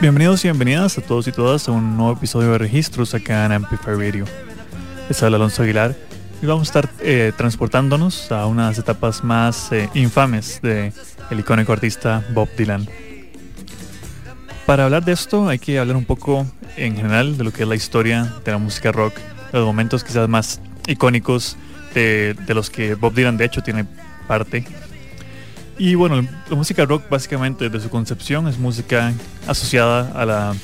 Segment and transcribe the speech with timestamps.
[0.00, 3.52] Bienvenidos y bienvenidas a todos y todas a un nuevo episodio de Registros acá en
[3.52, 4.24] Amplify Radio.
[5.10, 5.94] Es Alonso Aguilar
[6.40, 10.94] y vamos a estar eh, transportándonos a unas etapas más eh, infames de
[11.30, 12.88] el icónico artista Bob Dylan.
[14.64, 16.46] Para hablar de esto hay que hablar un poco
[16.78, 19.12] en general de lo que es la historia de la música rock,
[19.52, 21.58] los momentos quizás más icónicos
[21.92, 23.84] de, de los que Bob Dylan de hecho tiene
[24.26, 24.64] parte
[25.80, 29.14] y bueno, la música rock básicamente desde su concepción es música
[29.46, 30.54] asociada a la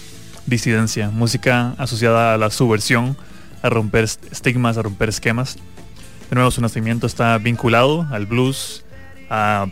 [0.45, 3.17] disidencia, música asociada a la subversión,
[3.63, 5.57] a romper estigmas, a romper esquemas.
[6.29, 8.85] De nuevo, su nacimiento está vinculado al blues,
[9.31, 9.69] a,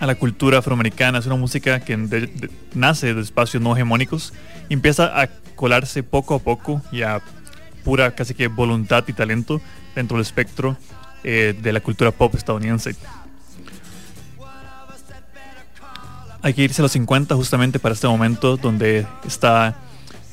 [0.00, 1.18] la cultura afroamericana.
[1.18, 1.98] Es una música que
[2.72, 4.32] nace de espacios no hegemónicos
[4.70, 7.20] y empieza a colarse poco a poco y a
[7.84, 9.60] pura casi que voluntad y talento
[9.94, 10.78] dentro del espectro
[11.22, 12.96] eh, de la cultura pop estadounidense.
[16.42, 19.76] Hay que irse a los 50 justamente para este momento donde está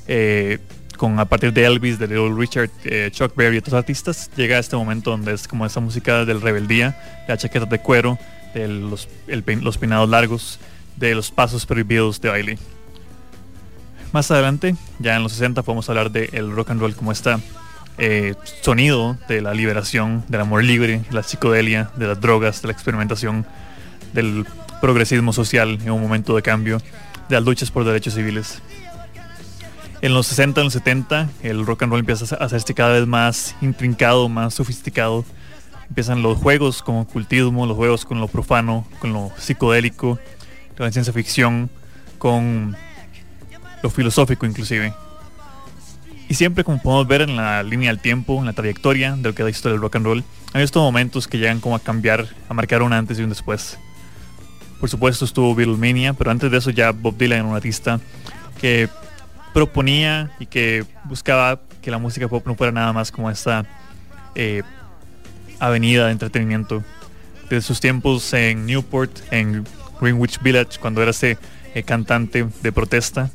[0.07, 0.59] eh,
[0.97, 4.57] con a partir de Elvis, de Little Richard, eh, Chuck Berry y otros artistas, llega
[4.57, 6.97] a este momento donde es como esa música del rebeldía,
[7.27, 8.17] de la chaqueta de cuero,
[8.53, 9.07] de los,
[9.77, 10.59] peinados largos,
[10.95, 12.57] de los pasos prohibidos de baile.
[14.11, 17.35] Más adelante, ya en los 60, podemos hablar del el rock and roll como este
[18.61, 22.73] sonido de la liberación, del amor libre, de la psicodelia, de las drogas, de la
[22.73, 23.45] experimentación,
[24.13, 24.45] del
[24.81, 26.77] progresismo social en un momento de cambio,
[27.29, 28.61] de las luchas por derechos civiles.
[30.01, 33.07] En los 60, en los 70, el rock and roll empieza a hacerse cada vez
[33.07, 35.25] más intrincado, más sofisticado.
[35.89, 40.19] Empiezan los juegos con ocultismo, los juegos con lo profano, con lo psicodélico,
[40.75, 41.69] con la ciencia ficción,
[42.19, 42.75] con
[43.81, 44.93] lo filosófico inclusive.
[46.29, 49.33] Y siempre como podemos ver en la línea del tiempo, en la trayectoria de lo
[49.33, 50.23] que da historia del rock and roll,
[50.53, 53.79] hay estos momentos que llegan como a cambiar, a marcar un antes y un después.
[54.79, 57.99] Por supuesto estuvo Beatlemania, pero antes de eso ya Bob Dylan era un artista
[58.59, 58.89] que
[59.53, 63.65] proponía y que buscaba que la música pop no fuera nada más como esta
[64.35, 64.61] eh,
[65.59, 66.83] avenida de entretenimiento.
[67.49, 69.65] Desde sus tiempos en Newport, en
[69.99, 71.37] Greenwich Village, cuando era ese
[71.73, 73.31] eh, cantante de protesta,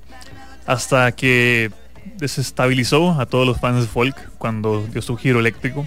[0.66, 1.70] hasta que
[2.18, 5.86] desestabilizó a todos los fans de folk cuando dio su giro eléctrico.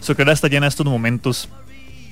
[0.00, 1.48] Su carrera está llena de estos momentos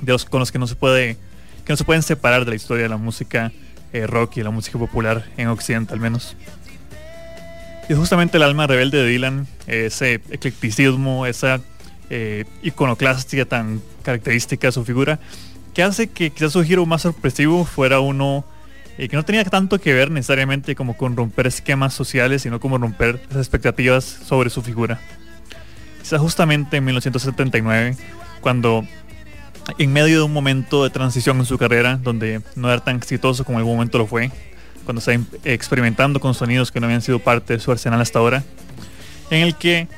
[0.00, 1.16] de los, con los que no se puede
[1.64, 3.52] que no se pueden separar de la historia de la música
[3.92, 6.36] eh, rock y de la música popular en Occidente al menos.
[7.88, 11.60] Y justamente el alma rebelde de Dylan, ese eclecticismo, esa
[12.10, 15.18] eh, iconoclastia tan característica de su figura,
[15.74, 18.44] que hace que quizás su giro más sorpresivo fuera uno
[18.96, 22.78] eh, que no tenía tanto que ver necesariamente como con romper esquemas sociales, sino como
[22.78, 25.00] romper las expectativas sobre su figura.
[26.00, 27.96] Quizás justamente en 1979,
[28.40, 28.86] cuando
[29.78, 33.44] en medio de un momento de transición en su carrera, donde no era tan exitoso
[33.44, 34.30] como en algún momento lo fue,
[34.84, 38.44] cuando está experimentando con sonidos que no habían sido parte de su arsenal hasta ahora,
[39.30, 39.88] en el que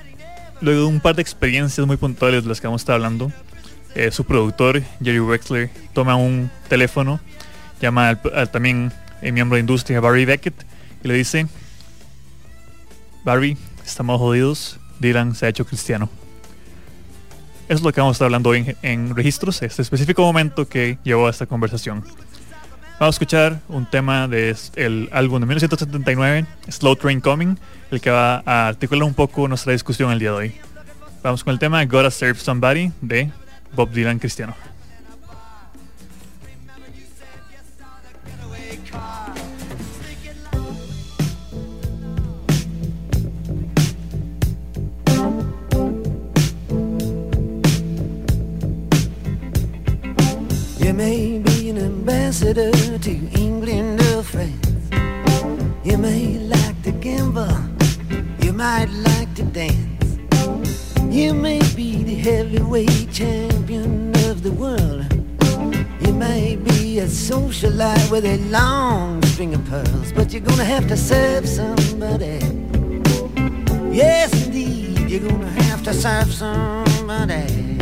[0.61, 3.33] luego de un par de experiencias muy puntuales de las que vamos a estar hablando,
[3.95, 7.21] eh, su productor, Jerry Wexler, toma un teléfono,
[7.81, 10.55] llama al, también el miembro de industria, Barry Beckett,
[11.03, 11.47] y le dice,
[13.25, 16.09] Barry, estamos jodidos, Dylan se ha hecho cristiano
[17.69, 21.27] es lo que vamos a estar hablando hoy en, registros, este específico momento que llevó
[21.27, 22.03] a esta conversación.
[22.99, 27.59] Vamos a escuchar un tema del álbum de 1979, Slow Train Coming,
[27.91, 30.55] el que va a articular un poco nuestra discusión el día de hoy.
[31.23, 33.31] Vamos con el tema Gotta Serve Somebody de
[33.75, 34.55] Bob Dylan Cristiano.
[68.51, 72.39] Long string of pearls, but you're gonna have to serve somebody.
[73.93, 77.79] Yes, indeed, you're gonna have to serve somebody.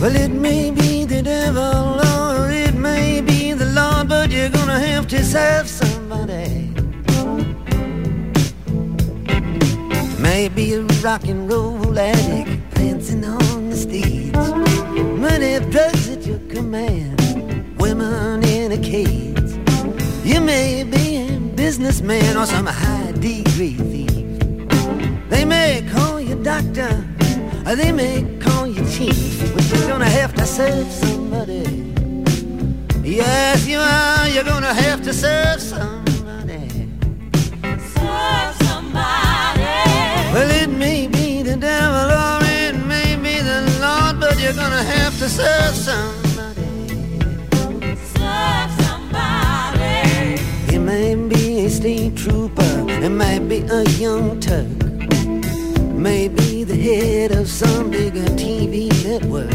[0.00, 4.78] Well, it may be the devil or it may be the Lord, but you're gonna
[4.78, 6.70] have to serve somebody.
[10.18, 14.34] Maybe a rock and roll addict prancing on the stage.
[15.24, 17.03] Money, drugs at your command,
[21.76, 24.38] businessman or some high degree thief.
[25.28, 27.04] They may call you doctor,
[27.66, 31.64] or they may call you chief, but you're gonna have to serve somebody.
[33.02, 34.28] Yes, you are.
[34.28, 36.68] You're gonna have to serve somebody.
[37.96, 39.64] Serve somebody.
[40.32, 44.84] Well, it may be the devil or it may be the Lord, but you're gonna
[44.84, 46.23] have to serve somebody.
[53.04, 54.66] It might be a young Turk,
[55.92, 59.52] maybe the head of some bigger TV network.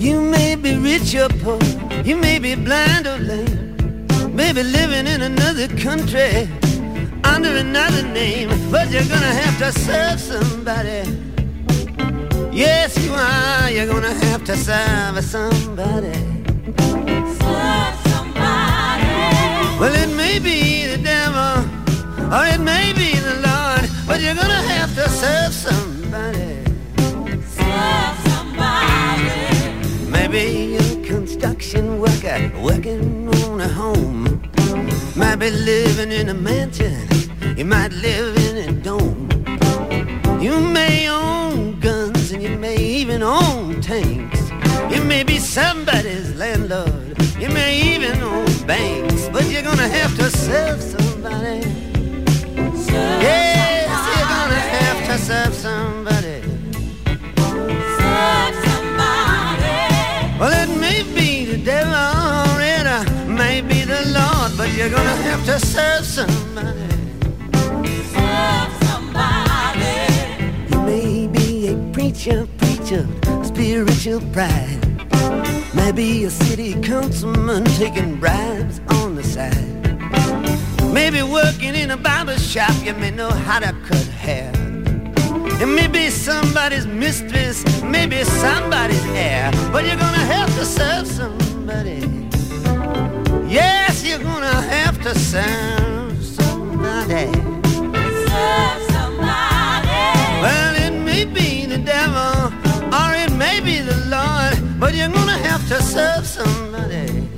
[0.00, 1.60] You may be rich or poor,
[2.04, 3.76] you may be blind or lame,
[4.32, 6.48] maybe living in another country
[7.24, 11.02] under another name, but you're gonna have to serve somebody.
[12.52, 13.70] Yes, you are.
[13.70, 16.12] You're gonna have to serve somebody.
[17.42, 19.08] Serve somebody.
[19.80, 20.67] Well, it may be
[22.30, 26.62] or it may be the Lord, but you're gonna have to serve somebody.
[27.56, 29.30] Serve somebody.
[30.10, 30.42] Maybe
[30.74, 34.42] you're a construction worker working on a home.
[35.16, 37.08] Might be living in a mansion,
[37.56, 39.28] you might live in a dome.
[40.38, 44.50] You may own guns and you may even own tanks.
[44.94, 50.30] You may be somebody's landlord, you may even own banks, but you're gonna have to
[50.30, 51.87] serve somebody.
[53.20, 56.38] Yes, you're gonna have to serve somebody.
[57.98, 59.78] Serve somebody.
[60.38, 62.86] Well, it may be the devil or it
[63.28, 66.88] may be the Lord, but you're gonna have to serve somebody.
[68.14, 69.96] Serve somebody.
[70.70, 73.06] You may be a preacher, preacher,
[73.44, 74.78] spiritual pride.
[75.74, 79.77] Maybe a city councilman taking bribes on the side.
[80.92, 84.52] Maybe working in a barber shop, you may know how to cut hair.
[85.60, 92.00] It may be somebody's mistress, maybe somebody's heir, but you're gonna have to serve somebody.
[93.46, 97.32] Yes, you're gonna have to serve somebody.
[98.28, 99.88] Serve somebody.
[100.44, 102.52] Well, it may be the devil,
[102.92, 107.28] or it may be the Lord, but you're gonna have to serve somebody.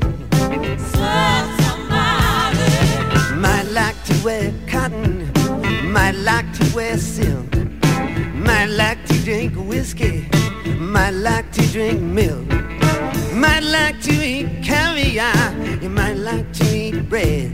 [0.40, 1.59] Serve somebody.
[4.20, 5.32] To wear cotton,
[5.92, 7.56] might like to wear silk,
[8.34, 10.28] might like to drink whiskey,
[10.78, 12.46] might like to drink milk,
[13.32, 17.50] might like to eat caviar, you might like to eat bread.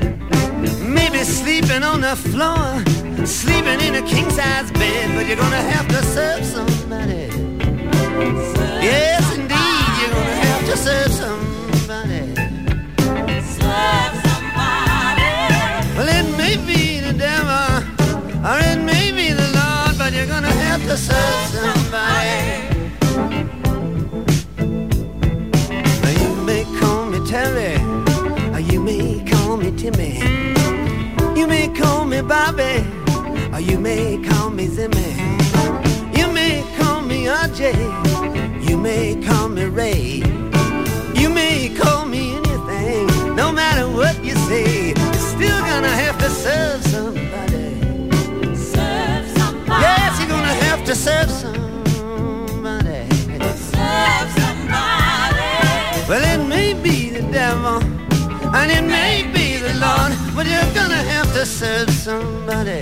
[0.82, 2.82] Maybe sleeping on the floor,
[3.24, 7.28] sleeping in a king size bed, but you're gonna have to serve somebody.
[8.82, 11.55] Yes, indeed, you're gonna have to serve somebody.
[16.56, 17.84] The devil,
[18.44, 22.36] or it may be the Lord, but you're gonna have to serve somebody.
[26.20, 27.74] You may call me Terry,
[28.54, 30.18] or you may call me Timmy.
[31.38, 32.84] You may call me Bobby,
[33.52, 35.10] or you may call me Zimmy.
[36.16, 37.26] You may call me
[38.68, 40.35] you may call me Ray.
[58.68, 62.80] And it may be the Lord, but you're gonna have to serve somebody.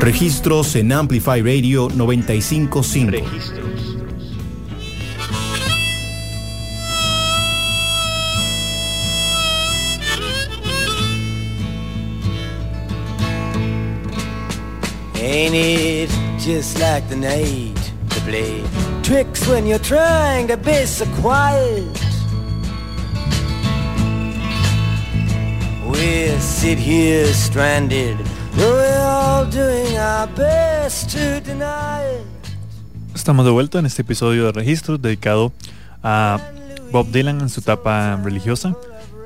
[0.00, 3.10] Registros en Amplify Radio 955.
[3.10, 3.67] Registros.
[15.48, 18.62] Ain't it just like the night to play
[19.02, 21.88] tricks when you're trying to be so quiet?
[25.88, 28.18] we sit here stranded,
[28.56, 32.26] though we're all doing our best to deny it.
[33.14, 35.54] Estamos de vuelta en este episodio de Registros dedicado
[36.02, 36.40] a
[36.92, 38.76] Bob Dylan en su etapa religiosa,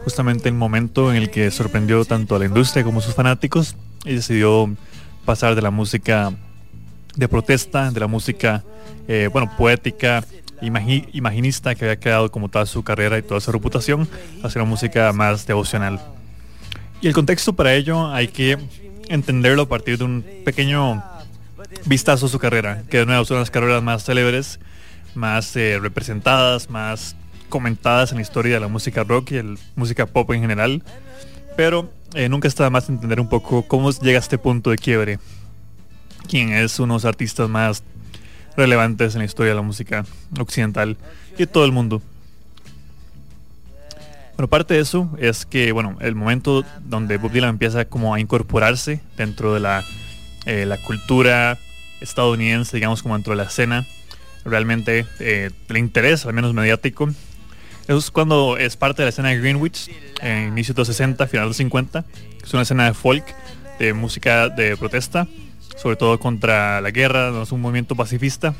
[0.04, 3.74] justamente el momento en el que sorprendió tanto a la industria como a sus fanáticos
[4.04, 4.70] y decidió
[5.24, 6.32] pasar de la música
[7.14, 8.62] de protesta, de la música,
[9.08, 10.24] eh, bueno, poética,
[10.60, 14.08] imagi- imaginista que había creado como toda su carrera y toda su reputación,
[14.42, 16.00] hacia una música más devocional.
[17.00, 18.58] Y el contexto para ello hay que
[19.08, 21.02] entenderlo a partir de un pequeño
[21.84, 24.60] vistazo a su carrera, que de nuevo son las carreras más célebres,
[25.14, 27.16] más eh, representadas, más
[27.48, 30.82] comentadas en la historia de la música rock y la música pop en general.
[31.56, 35.18] Pero eh, nunca está más entender un poco cómo llega a este punto de quiebre.
[36.28, 37.82] Quién es uno de los artistas más
[38.56, 40.04] relevantes en la historia de la música
[40.38, 40.96] occidental
[41.34, 42.02] y de todo el mundo.
[44.36, 48.20] Bueno, parte de eso es que, bueno, el momento donde Bob Dylan empieza como a
[48.20, 49.84] incorporarse dentro de la,
[50.46, 51.58] eh, la cultura
[52.00, 53.86] estadounidense, digamos, como dentro de la escena,
[54.44, 57.08] realmente eh, le interesa, al menos mediático.
[57.82, 61.26] Eso es cuando es parte de la escena de Greenwich, en inicios de los 60,
[61.26, 62.04] final de los 50.
[62.42, 63.24] Es una escena de folk,
[63.78, 65.26] de música de protesta,
[65.76, 68.54] sobre todo contra la guerra, es un movimiento pacifista,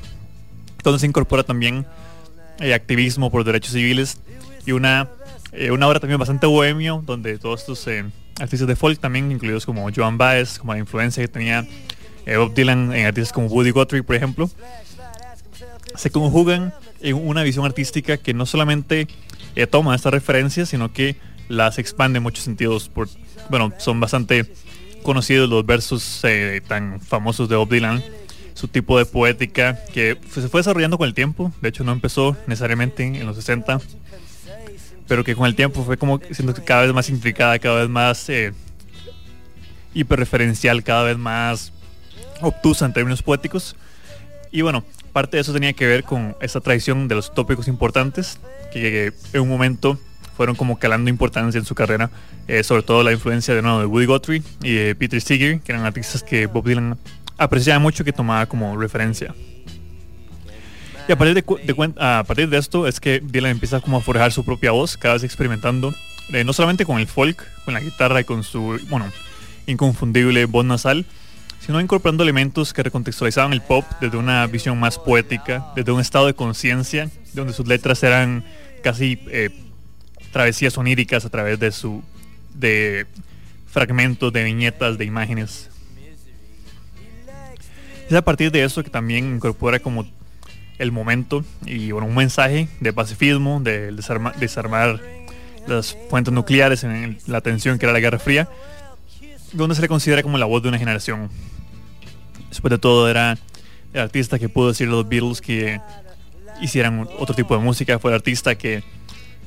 [0.82, 1.86] donde se incorpora también
[2.58, 4.18] eh, activismo por derechos civiles
[4.66, 5.08] y una,
[5.52, 8.04] eh, una obra también bastante bohemio, donde todos estos eh,
[8.40, 11.66] artistas de folk también, incluidos como Joan Baez, como la influencia que tenía
[12.26, 14.50] eh, Bob Dylan en artistas como Woody Guthrie, por ejemplo,
[15.94, 16.72] se conjugan
[17.12, 19.08] una visión artística que no solamente
[19.56, 21.16] eh, toma estas referencias, sino que
[21.48, 22.88] las expande en muchos sentidos.
[22.88, 23.08] Por,
[23.50, 24.46] bueno, son bastante
[25.02, 28.02] conocidos los versos eh, tan famosos de Bob Dylan,
[28.54, 32.36] su tipo de poética que se fue desarrollando con el tiempo, de hecho no empezó
[32.46, 33.80] necesariamente en los 60,
[35.08, 38.28] pero que con el tiempo fue como siendo cada vez más intricada, cada vez más
[38.28, 38.52] eh,
[39.94, 41.72] hiperreferencial, cada vez más
[42.40, 43.76] obtusa en términos poéticos.
[44.50, 48.40] Y bueno, parte de eso tenía que ver con esa tradición de los tópicos importantes,
[48.72, 49.98] que en un momento
[50.36, 52.10] fueron como calando importancia en su carrera,
[52.48, 55.72] eh, sobre todo la influencia de nuevo de Woody Guthrie y de Peter Seeger, que
[55.72, 56.98] eran artistas que Bob Dylan
[57.38, 59.34] apreciaba mucho, que tomaba como referencia.
[61.08, 64.32] Y a partir de, a partir de esto es que Dylan empieza como a forjar
[64.32, 65.92] su propia voz, cada vez experimentando,
[66.32, 69.06] eh, no solamente con el folk, con la guitarra y con su, bueno,
[69.66, 71.04] inconfundible voz nasal,
[71.64, 76.26] sino incorporando elementos que recontextualizaban el pop desde una visión más poética, desde un estado
[76.26, 78.44] de conciencia, donde sus letras eran
[78.82, 79.50] casi eh,
[80.32, 82.02] travesías oníricas a través de su
[82.54, 83.06] de
[83.70, 85.70] fragmentos de viñetas de imágenes.
[88.08, 90.06] Es a partir de eso que también incorpora como
[90.78, 95.00] el momento y bueno, un mensaje de pacifismo, de desarma- desarmar
[95.66, 98.48] las fuentes nucleares en la tensión que era la Guerra Fría,
[99.52, 101.30] donde se le considera como la voz de una generación.
[102.48, 103.38] Después de todo era
[103.92, 105.80] el artista que pudo decir los Beatles que
[106.60, 108.82] hicieran otro tipo de música, fue el artista que,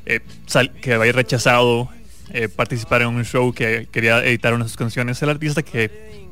[0.06, 1.90] eh, sal- que había rechazado
[2.32, 6.26] eh, participar en un show que quería editar una de sus canciones, el artista que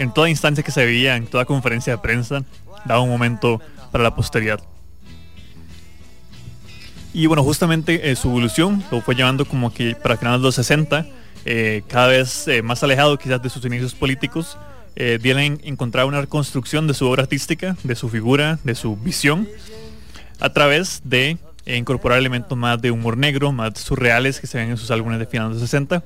[0.00, 2.42] en toda instancia que se veía, en toda conferencia de prensa,
[2.84, 3.60] daba un momento
[3.92, 4.60] para la posteridad.
[7.14, 10.54] Y bueno, justamente eh, su evolución lo fue llevando como que para finales de los
[10.56, 11.06] 60,
[11.48, 14.58] eh, cada vez eh, más alejado quizás de sus inicios políticos,
[14.96, 19.48] eh, Dylan encontraba una reconstrucción de su obra artística, de su figura, de su visión,
[20.40, 24.70] a través de eh, incorporar elementos más de humor negro, más surreales que se ven
[24.70, 26.02] en sus álbumes de finales de los 60,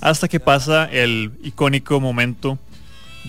[0.00, 2.56] hasta que pasa el icónico momento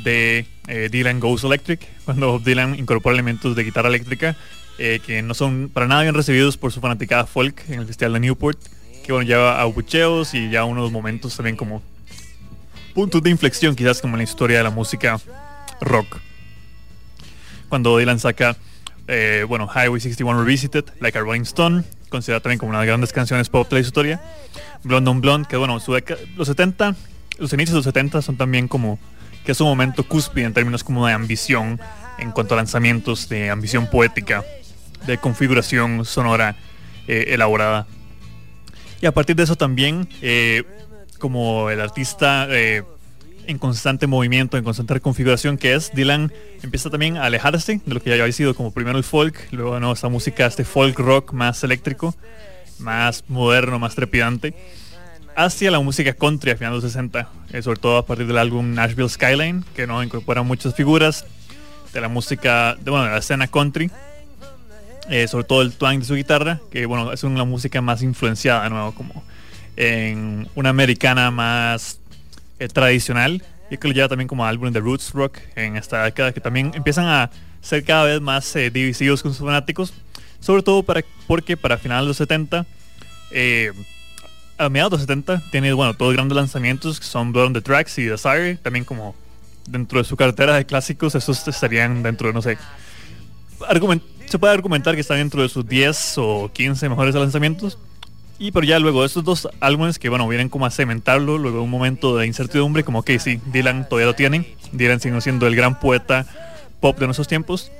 [0.03, 0.45] de
[0.91, 4.38] Dylan Goes Electric, cuando Dylan incorpora elementos de guitarra eléctrica
[4.77, 8.19] que no son para nada bien recibidos por su fanaticada folk en el Festival de
[8.21, 8.57] Newport,
[9.03, 11.81] que bueno, lleva a bucheos y ya unos momentos también como
[12.93, 15.20] puntos de inflexión quizás como en la historia de la música
[15.79, 16.17] rock.
[17.70, 18.58] Cuando Dylan saca,
[19.08, 22.91] eh, bueno, Highway 61 Revisited, Like a Rolling Stone, considerada también como una de las
[22.91, 24.22] grandes canciones pop de la historia,
[24.84, 26.96] Blonde on Blonde, que bueno, su década- los 70,
[27.38, 29.00] los inicios de los 70 son también como
[29.46, 31.79] que es un momento cúspide en términos como de ambición
[32.20, 34.43] en cuanto a lanzamientos, de ambición poética,
[35.08, 36.55] de configuración sonora
[37.08, 37.88] eh, elaborada.
[39.01, 40.63] Y a partir de eso también, eh,
[41.17, 42.84] como el artista eh,
[43.48, 46.31] en constante movimiento, en constante reconfiguración que es, Dylan
[46.62, 49.79] empieza también a alejarse de lo que ya había sido como primero el folk, luego
[49.79, 49.91] ¿no?
[49.91, 52.15] esta música, este folk rock más eléctrico,
[52.79, 54.53] más moderno, más trepidante
[55.36, 58.38] hacia la música country a finales de los 60, eh, sobre todo a partir del
[58.38, 61.25] álbum Nashville Skyline, que no incorpora muchas figuras
[61.93, 63.91] de la música, de, bueno, de la escena country,
[65.10, 68.70] eh, sobre todo el twang de su guitarra, que bueno, es una música más influenciada,
[68.93, 69.24] como
[69.77, 72.00] en una americana más
[72.60, 76.34] eh, tradicional y que lo lleva también como álbum de roots rock en esta década
[76.34, 77.31] que también empiezan a
[77.62, 79.93] ser cada vez más eh, divisivos con sus fanáticos
[80.41, 82.65] sobre todo para, porque para finales de los 70
[83.31, 83.72] eh,
[84.58, 87.62] a mediados de los 70 tiene bueno todos grandes lanzamientos que son Blood on the
[87.62, 89.15] Tracks y Desire también como
[89.67, 92.58] dentro de su cartera de clásicos esos estarían dentro de no sé
[93.70, 97.77] argument- se puede argumentar que están dentro de sus 10 o 15 mejores lanzamientos
[98.39, 101.69] y pero ya luego estos dos álbumes que bueno vienen como a cementarlo luego un
[101.69, 105.81] momento de incertidumbre como que sí Dylan todavía lo tienen Dylan sigue siendo el gran
[105.81, 106.25] poeta
[106.79, 107.73] pop de nuestros tiempos.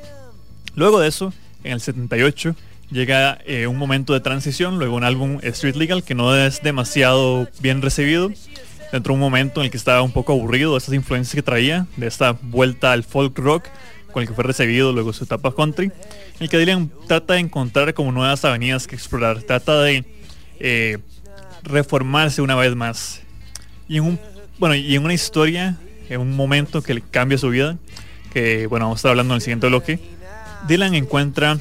[0.75, 2.53] Luego de eso en el 78
[2.91, 7.48] llega eh, un momento de transición luego un álbum Street Legal que no es demasiado
[7.62, 8.29] bien recibido
[8.91, 11.43] dentro de un momento en el que estaba un poco aburrido de estas influencias que
[11.43, 13.67] traía de esta vuelta al folk rock
[14.12, 15.94] con el que fue recibido luego su etapa country en
[16.41, 20.06] el que Dylan trata de encontrar como nuevas avenidas que explorar trata de
[20.60, 21.00] eh,
[21.63, 23.22] reformarse una vez más.
[23.88, 24.20] Y en un
[24.60, 25.77] bueno y en una historia
[26.10, 27.77] en un momento que cambia su vida
[28.32, 30.00] que bueno vamos a estar hablando en el siguiente bloque
[30.68, 31.58] Dylan encuentra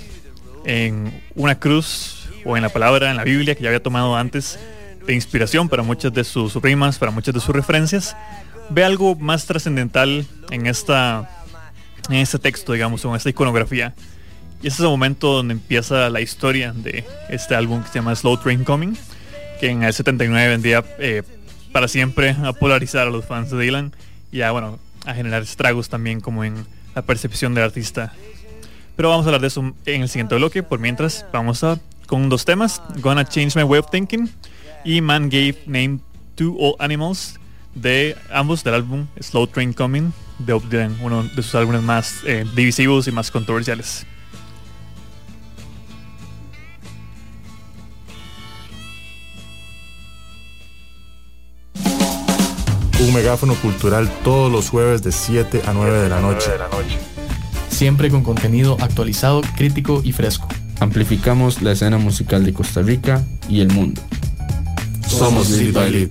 [0.66, 4.59] en una cruz o en la palabra en la Biblia que ya había tomado antes
[5.07, 8.14] de inspiración para muchas de sus rimas para muchas de sus referencias
[8.69, 11.39] ve algo más trascendental en esta
[12.11, 13.95] en este texto digamos en esta iconografía
[14.62, 18.14] y ese es el momento donde empieza la historia de este álbum que se llama
[18.14, 18.95] Slow Train Coming,
[19.59, 21.23] que en el 79 vendría eh,
[21.73, 23.93] para siempre a polarizar a los fans de Dylan
[24.31, 28.12] y a, bueno, a generar estragos también como en la percepción del artista.
[28.97, 30.62] Pero vamos a hablar de eso en el siguiente bloque.
[30.62, 34.29] Por mientras, vamos a con dos temas, Gonna Change My Way of Thinking
[34.85, 36.00] y Man Gave Name
[36.35, 37.40] to All Animals,
[37.75, 40.12] de ambos del álbum Slow Train Coming
[40.47, 44.06] de Dylan, uno de sus álbumes más eh, divisivos y más controversiales.
[53.00, 56.50] Un megáfono cultural todos los jueves de 7 a 9 de la noche.
[57.68, 60.48] siempre con contenido actualizado, crítico y fresco.
[60.81, 64.03] Amplificamos la escena musical de Costa Rica y el mundo.
[65.09, 66.11] Somos Lead by Lead.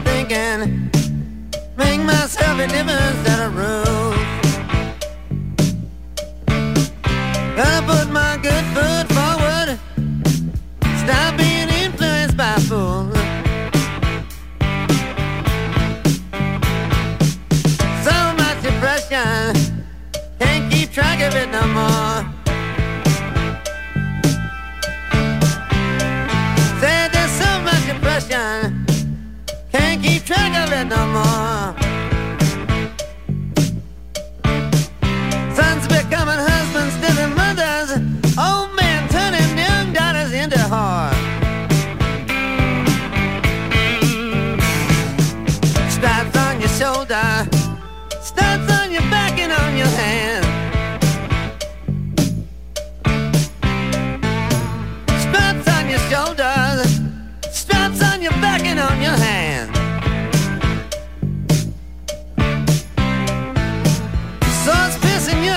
[0.31, 0.89] thinking.
[1.77, 4.13] Make myself a difference and a rule.
[7.55, 9.79] Gonna put my good foot forward.
[11.03, 13.13] Stop being influenced by fools.
[18.05, 19.83] So much depression,
[20.39, 22.10] can't keep track of it no more.
[30.31, 31.80] Can't keep track of it no more.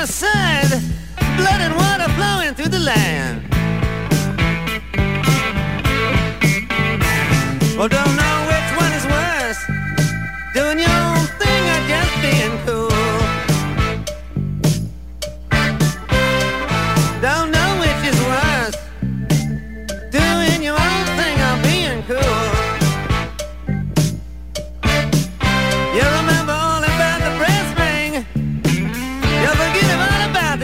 [0.06, 0.68] Side,
[1.36, 3.42] blood and water flowing through the land.
[7.76, 8.13] Well, don't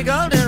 [0.09, 0.40] all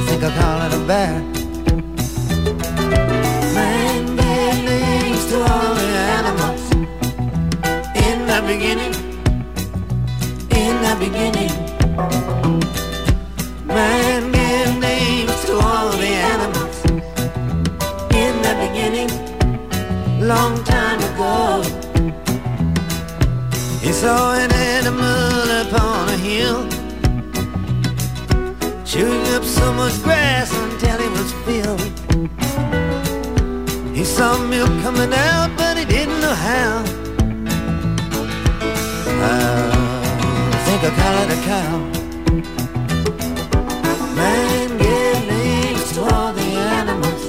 [0.07, 1.23] think I'll.
[3.55, 4.17] Man
[4.67, 6.63] names to all the animals.
[8.07, 8.95] In the beginning,
[10.51, 11.53] in the beginning.
[13.67, 16.77] Man gave names to all the animals.
[18.23, 19.11] In the beginning,
[20.29, 20.84] long time
[24.05, 26.61] saw an animal upon a hill.
[28.85, 31.81] Chewing up so much grass until he was filled.
[33.97, 36.85] He saw milk coming out but he didn't know how.
[40.53, 41.75] I think I call it a cow.
[44.21, 46.49] Man gave names to all the
[46.81, 47.23] animals.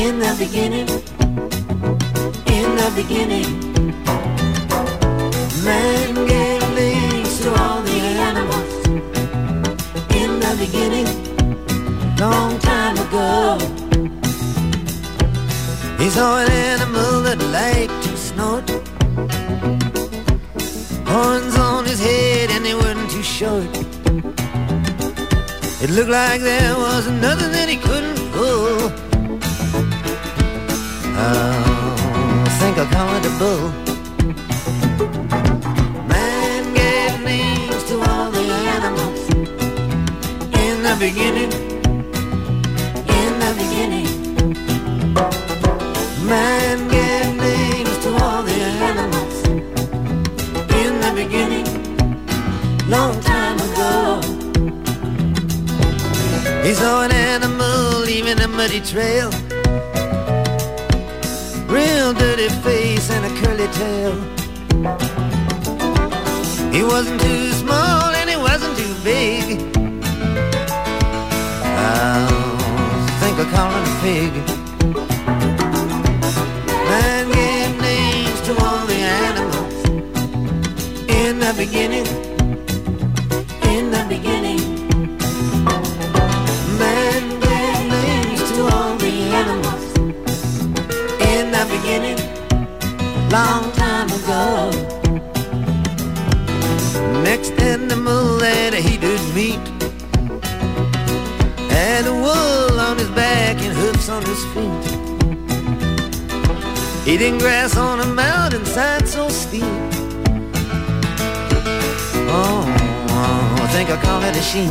[0.00, 0.88] In the beginning
[2.58, 3.73] In the beginning
[5.64, 7.98] Man gave names to all the
[8.28, 8.86] animals
[10.20, 11.08] in the beginning,
[12.18, 13.56] long time ago.
[15.98, 18.68] He saw an animal that liked to snort,
[21.08, 23.64] horns on his head and they weren't too short.
[25.80, 28.92] It looked like there was nothing that he couldn't pull.
[31.16, 33.83] Oh, I think I'll call it a bull.
[41.10, 41.52] Beginning.
[43.20, 44.08] In the beginning,
[46.26, 48.58] man gave names to all the
[48.90, 49.36] animals
[50.82, 51.66] in the beginning,
[52.88, 53.92] long time ago.
[56.66, 59.28] He saw an animal leaving a muddy trail.
[61.68, 64.14] Real dirty face and a curly tail.
[66.72, 69.73] He wasn't too small and he wasn't too big.
[71.96, 74.32] I think I call him a pig.
[76.90, 79.76] Man gave names to all the animals
[81.08, 82.06] in the beginning.
[83.72, 84.62] In the beginning.
[86.82, 89.84] Man gave names to all the animals
[91.32, 92.18] in the beginning,
[93.30, 93.63] long
[104.06, 104.84] back on his feet.
[107.06, 109.62] Eating grass on a mountainside so steep.
[112.36, 112.64] Oh,
[113.08, 114.70] oh, I think I call it a sheep.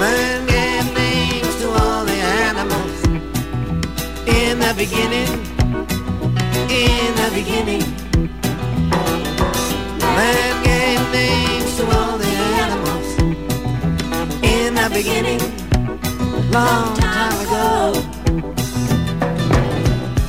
[0.00, 3.04] Man gave names to all the animals
[4.26, 5.28] in the beginning,
[6.70, 7.84] in the beginning.
[10.16, 12.32] Man gave names to all the
[12.64, 13.18] animals
[14.42, 15.40] in the beginning,
[16.50, 17.92] long time ago.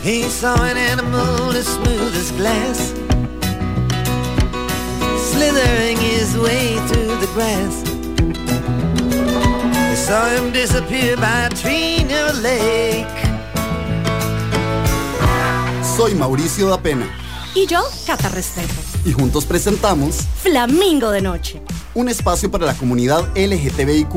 [0.01, 2.93] He saw an animal as smooth as glass,
[5.31, 7.83] slithering his way through the grass.
[9.89, 13.07] He saw him disappear by a tree near a lake.
[15.97, 17.05] Soy Mauricio da Pena
[17.53, 18.73] Y yo, Cata Restrepo.
[19.05, 21.61] y juntos presentamos Flamingo de Noche.
[21.93, 24.15] un espacio para la comunidad LGTBIQ+.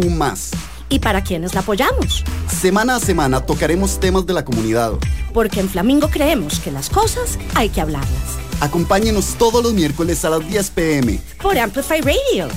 [0.93, 2.23] ¿Y para quienes la apoyamos?
[2.49, 4.93] Semana a semana tocaremos temas de la comunidad.
[5.33, 8.11] Porque en Flamingo creemos que las cosas hay que hablarlas.
[8.61, 11.19] Acompáñenos todos los miércoles a las 10 pm.
[11.41, 12.49] Por Amplify Radio.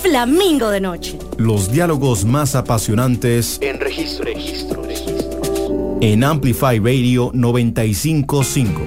[0.00, 1.18] Flamingo de Noche.
[1.38, 5.98] Los diálogos más apasionantes En registro, registro, registro.
[6.00, 8.85] en Amplify Radio 955.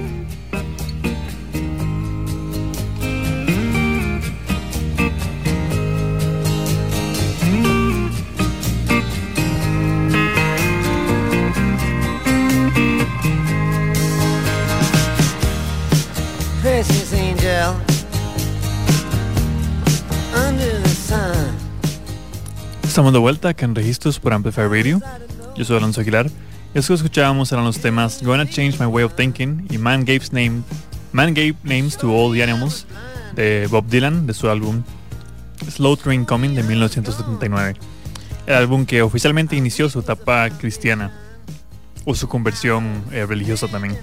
[22.90, 25.00] Estamos de vuelta acá en Registros por Amplify Radio.
[25.56, 26.28] Yo soy Alonso Aguilar.
[26.74, 30.22] Eso que escuchábamos eran los temas Gonna Change My Way of Thinking y Man Gave,
[30.32, 30.62] name,
[31.12, 32.88] Man Gave Names to All the Animals
[33.36, 34.82] de Bob Dylan de su álbum
[35.70, 37.76] Slow Train Coming de 1979.
[38.48, 41.12] El álbum que oficialmente inició su etapa cristiana
[42.04, 43.96] o su conversión eh, religiosa también.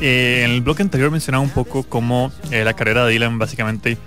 [0.00, 3.98] Eh, en el bloque anterior mencionaba un poco cómo eh, la carrera de Dylan básicamente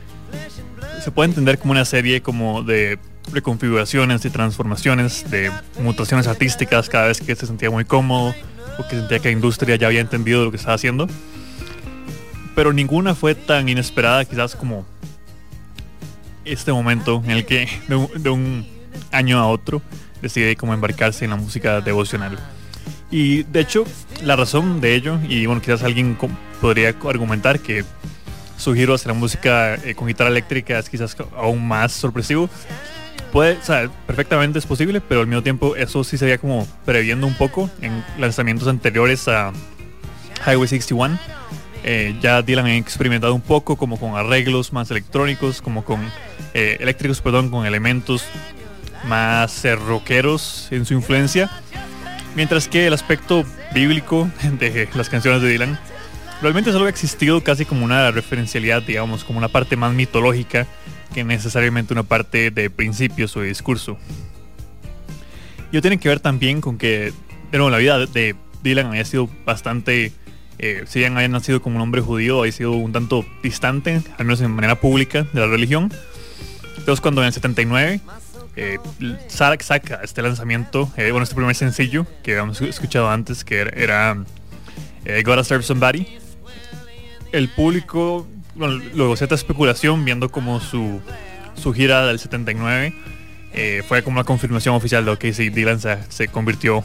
[1.02, 3.00] se puede entender como una serie como de
[3.32, 8.36] reconfiguraciones y transformaciones, de mutaciones artísticas cada vez que se sentía muy cómodo
[8.78, 11.08] o que sentía que la industria ya había entendido lo que estaba haciendo.
[12.56, 14.86] Pero ninguna fue tan inesperada quizás como
[16.46, 18.68] este momento en el que de un,
[19.12, 19.82] año a otro
[20.22, 22.38] decide como embarcarse en la música devocional.
[23.10, 23.86] Y de hecho,
[24.24, 26.18] la razón de ello, y bueno, quizás alguien
[26.60, 27.84] podría argumentar que
[28.62, 32.50] su giro hacia la música eh, con guitarra eléctrica es quizás aún más sorpresivo.
[33.32, 37.26] Puede, o sea, perfectamente es posible, pero al mismo tiempo eso sí sería como previendo
[37.26, 39.52] un poco en lanzamientos anteriores a
[40.46, 41.18] Highway 61.
[41.84, 46.02] Eh, ya Dylan ha experimentado un poco como con arreglos más electrónicos, como con
[46.54, 48.26] eh, eléctricos, perdón, con elementos
[49.06, 51.50] más eh, rockeros en su influencia.
[52.36, 55.80] Mientras que el aspecto bíblico de las canciones de Dylan
[56.42, 60.68] realmente solo ha existido casi como una referencialidad, digamos, como una parte más mitológica
[61.14, 63.98] que necesariamente una parte de principios o de discurso.
[65.72, 67.14] Y eso tiene que ver también con que,
[67.52, 70.12] de nuevo, la vida de- Dylan había sido bastante,
[70.60, 74.26] eh, si bien había nacido como un hombre judío, había sido un tanto distante, al
[74.26, 75.92] menos en manera pública, de la religión.
[76.78, 78.02] Entonces cuando en el 79
[78.56, 78.78] eh,
[79.28, 83.72] Sarah saca este lanzamiento, eh, bueno, este primer sencillo que habíamos escuchado antes, que era,
[83.76, 84.24] era
[85.06, 86.06] eh, Gotta Serve Somebody,
[87.32, 91.02] el público, bueno, luego cierta especulación viendo como su,
[91.56, 92.94] su gira del 79
[93.54, 96.84] eh, fue como una confirmación oficial de que sí, Dylan se, se convirtió,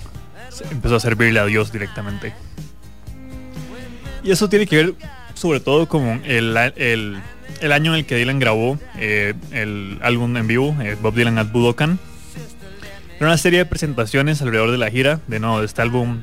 [0.71, 2.33] empezó a servirle a Dios directamente.
[4.25, 4.95] Y eso tiene que ver
[5.35, 7.21] sobre todo con el, el,
[7.61, 11.39] el año en el que Dylan grabó eh, el álbum en vivo, eh, Bob Dylan
[11.39, 11.99] at Budokan.
[13.19, 16.23] Era una serie de presentaciones alrededor de la gira, de nuevo, de este álbum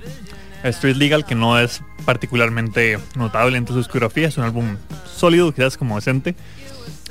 [0.63, 5.77] Street Legal, que no es particularmente notable en su discografía, es un álbum sólido, quizás
[5.77, 6.35] como decente.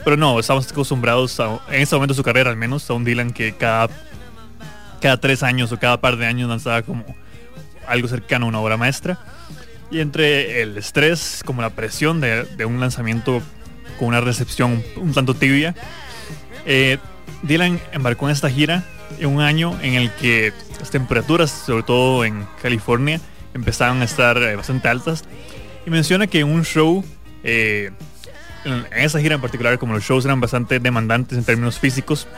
[0.05, 3.05] Pero no, estamos acostumbrados a, en este momento de su carrera al menos, a un
[3.05, 3.89] Dylan que cada,
[5.01, 7.05] cada tres años o cada par de años lanzaba como
[7.87, 9.19] algo cercano a una obra maestra.
[9.91, 13.43] Y entre el estrés, como la presión de, un lanzamiento
[13.99, 15.75] con una recepción un, un tanto tibia,
[16.65, 16.99] eh,
[17.43, 18.85] Dylan embarcó en esta gira
[19.19, 23.21] en un año en el que las temperaturas, sobre todo en California,
[23.55, 25.25] empezaban a estar eh, bastante altas.
[25.87, 27.05] Y menciona que un show,
[27.43, 27.91] eh,
[28.65, 32.29] en, esa gira en particular, como los shows eran bastante demandantes en términos físicos,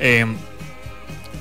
[0.00, 0.26] eh,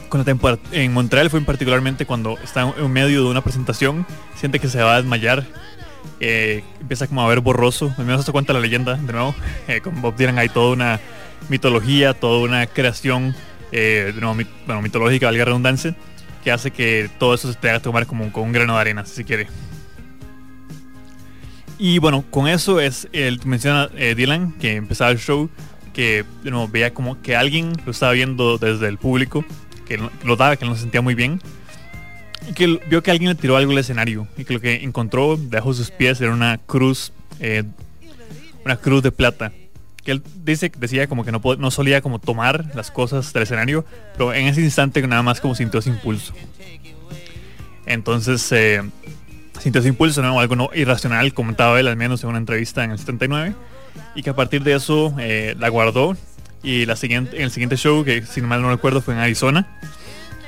[0.10, 4.70] con la en Montreal fue particularmente cuando está en medio de una presentación, siente que
[4.70, 5.46] se va a desmayar,
[6.20, 9.36] eh, empieza como a ver borroso, al menos esto cuenta la leyenda, de nuevo,
[9.84, 11.02] con Bob hay toda una
[11.50, 13.36] mitología, toda una creación,
[13.72, 15.94] de nuevo, bueno, mitológica, valga redundancia,
[16.48, 19.06] que hace que todo eso se te haga tomar como con un grano de arena,
[19.06, 19.48] si quiere.
[21.78, 25.50] Y bueno, con eso es, el menciona eh, Dylan, que empezaba el show,
[25.92, 29.44] que nuevo, veía como que alguien lo estaba viendo desde el público,
[29.90, 31.42] que lo daba, que no se sentía muy bien,
[32.50, 35.36] y que vio que alguien le tiró algo al escenario, y que lo que encontró
[35.36, 37.64] debajo de sus pies era una cruz, eh,
[38.64, 39.52] una cruz de plata.
[40.08, 43.84] Que él dice, decía como que no, no solía como tomar las cosas del escenario,
[44.14, 46.32] pero en ese instante nada más como sintió ese impulso.
[47.86, 48.82] Entonces, eh,
[49.60, 50.40] sintió ese impulso, ¿no?
[50.40, 53.54] algo no irracional, comentaba él al menos en una entrevista en el 79,
[54.16, 56.16] y que a partir de eso eh, la guardó
[56.64, 59.78] y la siguiente, en el siguiente show, que si mal no recuerdo fue en Arizona,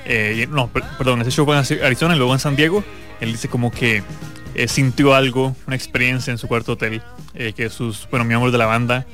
[0.05, 2.81] eh, no, per- perdón, ese show fue en Arizona y luego en San Diego,
[3.19, 4.03] él dice como que
[4.67, 7.01] sintió algo, una experiencia en su cuarto hotel,
[7.55, 9.05] que sus bueno, miembros de la banda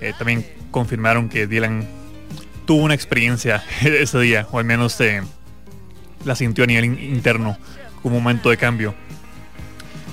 [0.00, 1.86] eh, también confirmaron que Dylan
[2.66, 5.22] tuvo una experiencia ese día, o al menos eh,
[6.24, 7.56] la sintió a nivel in- interno,
[8.02, 8.94] como un momento de cambio.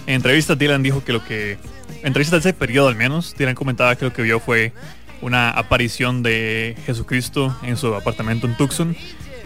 [0.07, 1.57] En entrevistas Dylan dijo que lo que,
[2.03, 4.73] en de ese periodo al menos, Dylan comentaba que lo que vio fue
[5.21, 8.95] una aparición de Jesucristo en su apartamento en Tucson,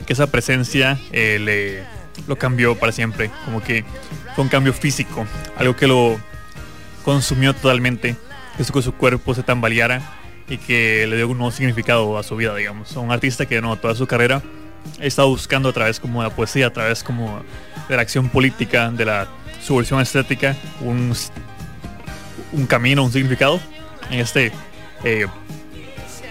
[0.06, 1.84] que esa presencia eh, le,
[2.28, 3.84] lo cambió para siempre, como que
[4.34, 5.26] fue un cambio físico,
[5.58, 6.18] algo que lo
[7.04, 8.16] consumió totalmente,
[8.58, 10.02] hizo que su cuerpo se tambaleara
[10.48, 12.96] y que le dio un nuevo significado a su vida, digamos.
[12.96, 14.42] Un artista que no, toda su carrera
[15.00, 17.42] estado buscando a través como de la poesía, a través como
[17.90, 19.28] de la acción política, de la
[19.62, 21.14] subversión estética, un,
[22.52, 23.60] un camino, un significado
[24.12, 24.52] en este
[25.04, 25.26] eh,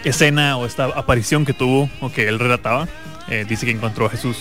[0.05, 2.89] escena o esta aparición que tuvo o que él relataba.
[3.29, 4.37] eh, dice que encontró a Jesús.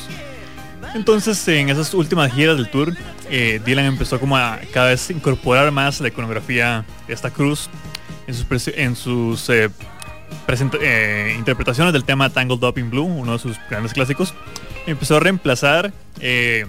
[0.94, 2.94] Entonces, en esas últimas giras del tour,
[3.30, 7.70] eh, Dylan empezó como a cada vez incorporar más la iconografía de esta cruz
[8.28, 9.70] en sus, en sus eh,
[10.82, 14.34] eh, interpretaciones del tema Tangled Up in Blue, uno de sus grandes clásicos.
[14.86, 16.66] Empezó a reemplazar eh,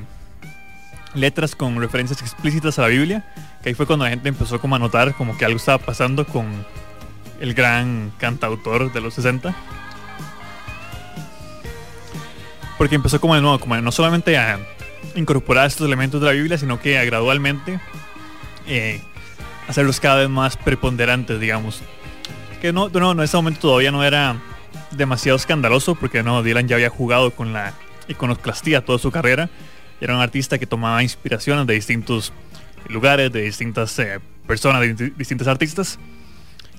[1.14, 3.24] letras con referencias explícitas a la Biblia,
[3.62, 6.26] que ahí fue cuando la gente empezó como a notar como que algo estaba pasando
[6.26, 6.46] con
[7.40, 9.54] el gran cantautor de los 60.
[12.78, 14.58] Porque empezó como de nuevo, como no solamente a
[15.14, 17.78] incorporar estos elementos de la Biblia, sino que gradualmente
[19.68, 21.82] hacerlos cada vez más preponderantes, digamos.
[22.60, 24.36] Que no, no, en ese momento todavía no era
[24.90, 27.74] demasiado escandaloso, porque no, Dylan ya había jugado con la
[28.08, 29.50] iconoclastía toda su carrera.
[30.00, 32.32] Era un artista que tomaba inspiraciones de distintos
[32.88, 35.98] lugares, de distintas eh, personas, de di- distintos artistas.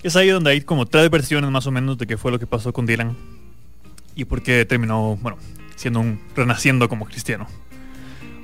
[0.03, 2.45] Es ahí donde hay como tres versiones más o menos de qué fue lo que
[2.45, 3.15] pasó con Dylan
[4.15, 5.37] y por qué terminó, bueno,
[5.75, 7.47] siendo un renaciendo como cristiano.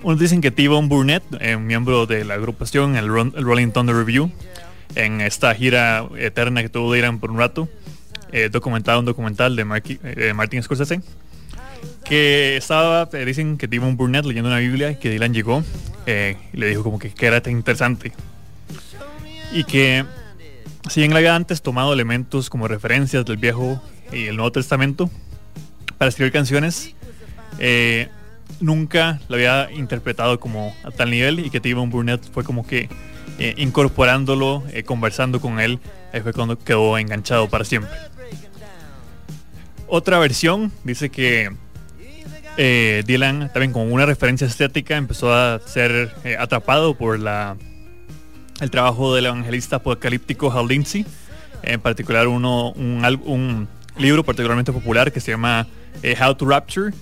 [0.03, 4.31] Unos dicen que T-Bone Burnett, eh, miembro de la agrupación, el, el Rolling Thunder Review,
[4.95, 7.69] en esta gira eterna que tuvo Dylan por un rato,
[8.31, 9.61] eh, documentado un documental de,
[10.03, 11.01] eh, de Martin Scorsese,
[12.03, 15.63] que estaba, eh, dicen que T-Bone Burnett leyendo una Biblia y que Dylan llegó
[16.05, 18.11] eh, y le dijo como que, que era tan interesante.
[19.53, 20.05] Y que
[20.89, 23.81] si bien le había antes tomado elementos como referencias del Viejo
[24.11, 25.09] y el Nuevo Testamento
[25.97, 26.95] para escribir canciones,
[27.59, 28.09] eh,
[28.59, 32.89] nunca lo había interpretado como a tal nivel y que T-Bone Burnett fue como que
[33.39, 35.79] eh, incorporándolo, eh, conversando con él,
[36.13, 37.91] ahí fue cuando quedó enganchado para siempre.
[39.87, 41.49] Otra versión dice que
[42.57, 47.57] eh, Dylan, también con una referencia estética, empezó a ser atrapado por la,
[48.59, 51.05] el trabajo del evangelista apocalíptico Hal Lindsey,
[51.63, 55.67] en particular uno, un, un libro particularmente popular que se llama
[56.03, 56.93] How to Rapture,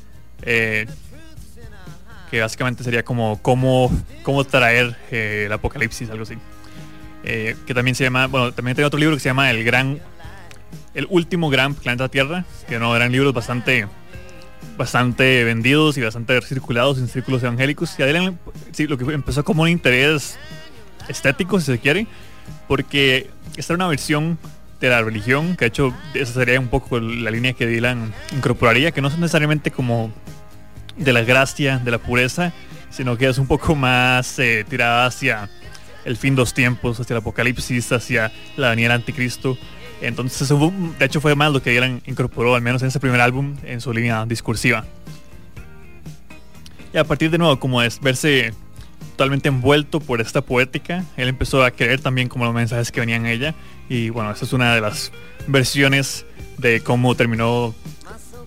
[2.29, 3.91] que básicamente sería como cómo,
[4.23, 6.35] cómo traer eh, el apocalipsis, algo así.
[7.23, 9.99] Eh, que también se llama, bueno, también tiene otro libro que se llama El Gran,
[10.93, 13.87] El Último Gran Planeta Tierra, que no eran libros bastante
[14.77, 17.99] bastante vendidos y bastante circulados en círculos evangélicos.
[17.99, 18.39] Y a Dylan,
[18.71, 20.37] sí, lo que empezó como un interés
[21.09, 22.07] estético, si se quiere,
[22.67, 24.37] porque esta era una versión
[24.79, 28.91] de la religión, que de hecho esa sería un poco la línea que Dylan incorporaría,
[28.91, 30.13] que no es necesariamente como
[30.99, 32.53] de la gracia, de la pureza,
[32.89, 35.49] sino que es un poco más eh, tirada hacia
[36.05, 39.57] el fin de los tiempos, hacia el apocalipsis, hacia la venida del anticristo.
[40.01, 43.55] Entonces, de hecho, fue más lo que Dylan incorporó, al menos en ese primer álbum,
[43.63, 44.85] en su línea discursiva.
[46.93, 48.53] Y a partir de nuevo, como es verse
[49.11, 53.25] totalmente envuelto por esta poética, él empezó a creer también como los mensajes que venían
[53.25, 53.55] en ella.
[53.89, 55.11] Y bueno, esa es una de las
[55.47, 56.25] versiones
[56.57, 57.75] de cómo terminó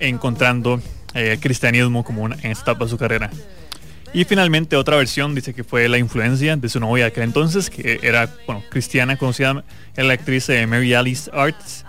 [0.01, 0.81] encontrando
[1.15, 3.31] eh, el cristianismo como una, en esta etapa de su carrera.
[4.15, 7.71] Y finalmente otra versión dice que fue la influencia de su novia de aquel entonces,
[7.71, 9.65] que era bueno, cristiana, conocida,
[9.97, 11.87] era la actriz eh, Mary Alice Arts,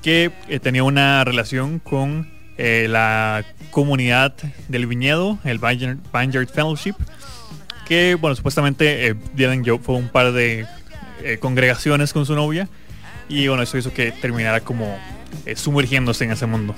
[0.00, 4.34] que eh, tenía una relación con eh, la comunidad
[4.68, 6.94] del viñedo, el Vineyard, Fellowship,
[7.86, 10.66] que bueno, supuestamente eh, Dylan Joe fue un par de
[11.22, 12.68] eh, congregaciones con su novia
[13.28, 14.98] y bueno, eso hizo que terminara como
[15.44, 16.74] eh, sumergiéndose en ese mundo.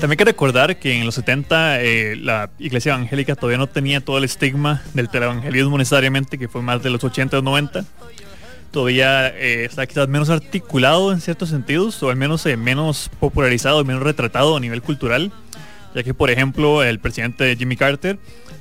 [0.00, 4.02] También hay que recordar que en los 70 eh, la iglesia evangélica todavía no tenía
[4.02, 7.82] todo el estigma del televangelismo necesariamente, que fue más de los 80 o 90.
[8.70, 13.82] Todavía eh, está quizás menos articulado en ciertos sentidos, o al menos eh, menos popularizado,
[13.86, 15.32] menos retratado a nivel cultural,
[15.94, 18.18] ya que por ejemplo el presidente Jimmy Carter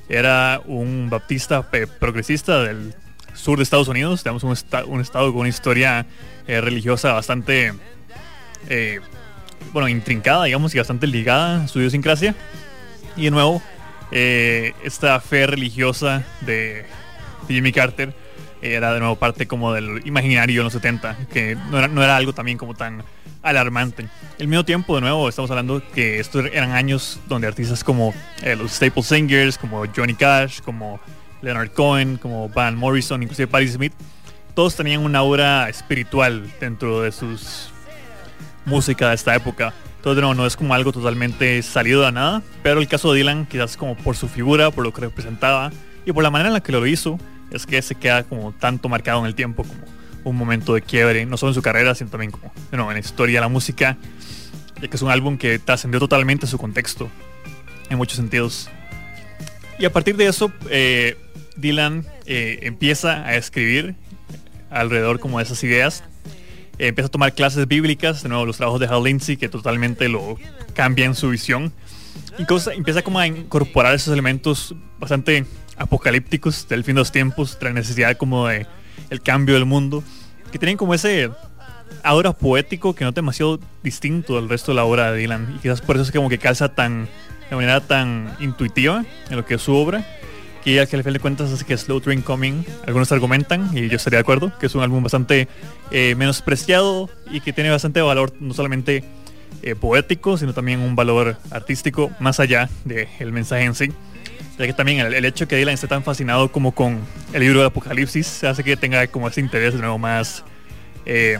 [0.07, 1.69] era un baptista
[1.99, 2.93] progresista del
[3.33, 4.55] sur de Estados Unidos, tenemos un,
[4.88, 6.05] un estado con una historia
[6.47, 7.73] religiosa bastante
[9.72, 12.36] bueno, intrincada, digamos, y bastante ligada a su idiosincrasia.
[13.16, 13.61] Y de nuevo,
[14.11, 16.86] eh, esta fe religiosa de,
[17.47, 18.13] Jimmy Carter
[18.61, 22.16] era de nuevo parte como del imaginario en los 70, que no era, no era
[22.16, 23.03] algo también como tan
[23.43, 24.07] alarmante.
[24.39, 28.55] Al mismo tiempo, de nuevo, estamos hablando que estos eran años donde artistas como eh,
[28.55, 30.99] los Staple Singers, como Johnny Cash, como
[31.41, 33.93] Leonard Cohen, como Van Morrison, inclusive Patti Smith,
[34.55, 37.70] todos tenían una aura espiritual dentro de sus
[38.66, 39.74] música de esta época.
[39.97, 43.45] Entonces, no, no es como algo totalmente salido de nada, pero el caso de Dylan,
[43.45, 45.72] quizás como por su figura, por lo que representaba
[46.05, 47.20] y por la manera en la que lo hizo,
[47.51, 49.82] es que se queda como tanto marcado en el tiempo como
[50.24, 53.38] un momento de quiebre, no solo en su carrera, sino también como en la historia
[53.38, 53.97] de la música,
[54.82, 57.09] ya que es un álbum que trascendió totalmente su contexto
[57.89, 58.70] en muchos sentidos.
[59.78, 61.18] Y a partir de eso, eh,
[61.55, 63.95] Dylan eh, empieza a escribir
[64.70, 66.03] alrededor como de esas ideas
[66.78, 70.38] empieza a tomar clases bíblicas, de nuevo los trabajos de Hal Lindsey que totalmente lo
[70.73, 71.71] cambian su visión.
[72.38, 75.45] Y cosa, empieza como a incorporar esos elementos bastante
[75.78, 78.65] apocalípticos del fin de los tiempos, de la necesidad como de
[79.09, 80.03] el cambio del mundo,
[80.51, 81.30] que tienen como ese
[82.03, 85.55] aura poético que no es demasiado distinto del resto de la obra de Dylan.
[85.55, 87.07] Y quizás por eso es como que calza tan,
[87.49, 90.05] de manera tan intuitiva en lo que es su obra.
[90.66, 94.18] Que al final de cuentas es que Slow Train Coming, algunos argumentan, y yo estaría
[94.18, 95.47] de acuerdo, que es un álbum bastante
[95.91, 99.03] eh, menospreciado y que tiene bastante valor, no solamente
[99.61, 103.91] eh, poético, sino también un valor artístico más allá del mensaje en sí.
[104.57, 106.99] Ya que también el, hecho que Dylan esté tan fascinado como con
[107.32, 110.43] el libro del Apocalipsis hace que tenga como ese interés de nuevo más
[111.05, 111.38] eh,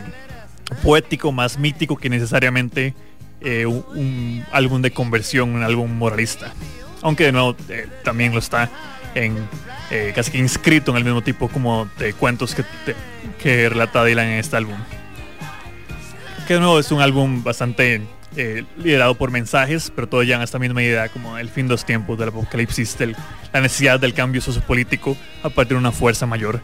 [0.84, 2.94] poético, más mítico que necesariamente
[3.42, 6.54] un, álbum de conversión, un álbum moralista.
[7.02, 7.56] Aunque de nuevo
[8.04, 8.70] también lo está
[9.16, 9.36] en
[9.90, 12.94] eh, casi que inscrito en el mismo tipo como de cuentos que, te-
[13.42, 14.76] que relata Dylan en este álbum.
[16.46, 18.02] Que de nuevo es un álbum bastante
[18.36, 21.72] eh, liderado por mensajes, pero todo ya en esta misma idea como el fin de
[21.72, 22.96] los tiempos, del apocalipsis,
[23.52, 26.60] la necesidad del cambio sociopolítico a partir de una fuerza mayor.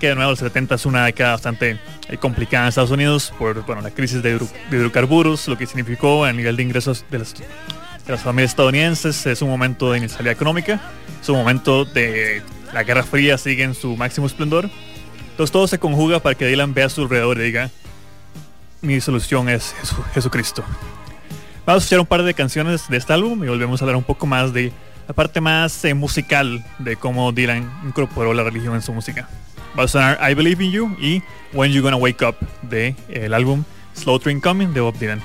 [0.00, 1.78] Que de nuevo los 70 es una década bastante
[2.08, 6.24] eh, complicada en Estados Unidos por bueno, la crisis de, de hidrocarburos, lo que significó
[6.24, 7.34] a nivel de ingresos de las,
[8.06, 9.26] de las familias estadounidenses.
[9.26, 10.80] Es un momento de inestabilidad económica,
[11.20, 12.42] es un momento de
[12.72, 14.68] la Guerra Fría sigue en su máximo esplendor.
[15.30, 17.70] Entonces todo se conjuga para que Dylan vea a su alrededor y diga,
[18.80, 20.62] mi solución es Jesu- Jesucristo.
[21.66, 24.04] Vamos a escuchar un par de canciones de este álbum y volvemos a hablar un
[24.04, 24.72] poco más de
[25.08, 29.28] la parte más eh, musical de cómo Dylan incorporó la religión en su música.
[29.78, 33.28] Va a sonar I Believe in You y When You Gonna Wake Up de eh,
[33.32, 35.20] álbum Slow Train Coming de Bob Dylan.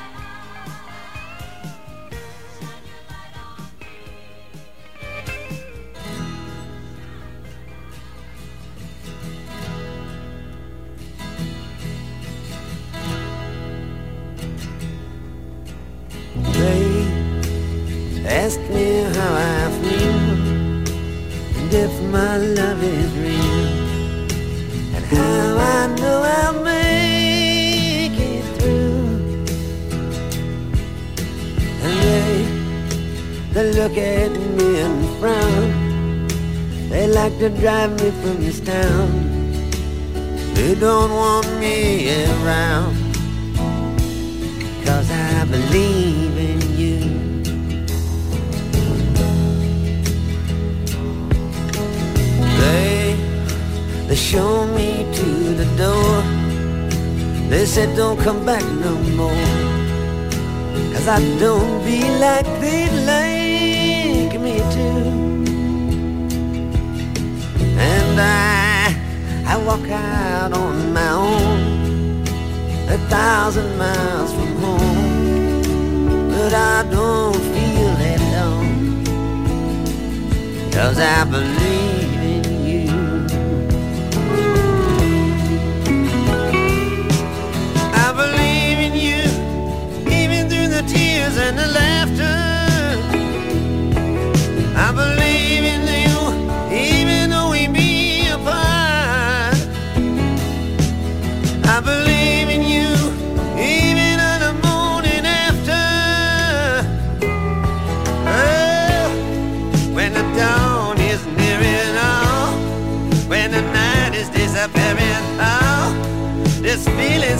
[19.21, 20.19] How I feel
[21.57, 23.67] and if my love is real
[24.95, 29.01] and how I know I'll make it through.
[31.85, 32.33] And they,
[33.53, 35.67] they look at me and frown.
[36.89, 39.09] They like to drive me from this town.
[40.55, 41.75] They don't want me
[42.25, 42.95] around.
[44.85, 46.20] Cause I believe
[54.11, 55.25] they show me to
[55.61, 56.21] the door.
[57.49, 59.47] They said don't come back no more.
[60.91, 64.89] Cause I don't be like they'd like me to.
[67.89, 68.93] And I,
[69.47, 72.23] I walk out on my own
[72.89, 79.05] a thousand miles from home, but I don't feel alone.
[80.73, 81.80] Cause I believe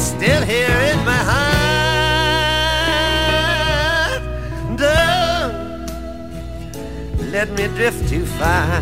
[0.01, 1.61] feeling's still here in my heart.
[4.77, 5.87] Don't
[7.31, 8.81] let me drift too far.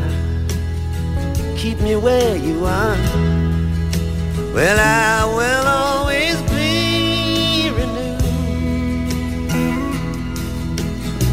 [1.57, 2.97] Keep me where you are.
[4.53, 8.22] Well, I will always be renewed.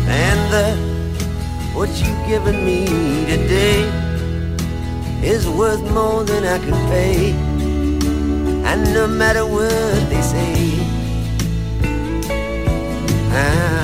[0.09, 0.77] And the,
[1.75, 2.87] what you've given me
[3.27, 3.85] today
[5.23, 7.46] is worth more than I can pay.
[8.77, 10.53] And no matter what they say,
[13.33, 13.76] I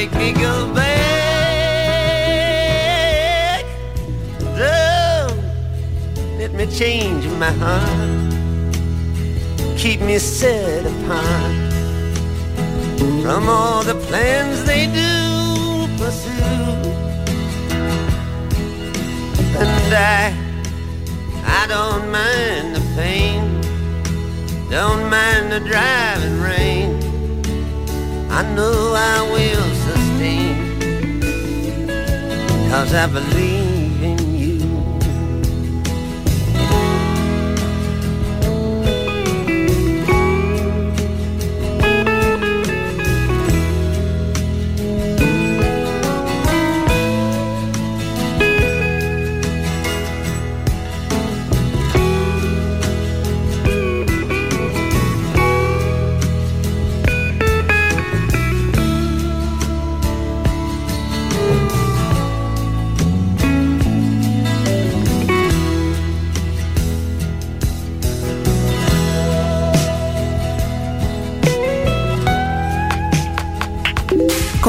[0.00, 0.90] make me go back.
[4.56, 5.40] Don't
[6.38, 8.32] let me change my heart.
[9.76, 11.72] Keep me set apart
[13.22, 15.12] from all the plans they do
[15.98, 16.72] pursue.
[19.62, 20.32] And I,
[21.60, 23.40] I don't mind the pain,
[24.70, 26.88] don't mind the driving rain.
[28.38, 29.69] I know I will
[32.70, 33.59] Cause I believe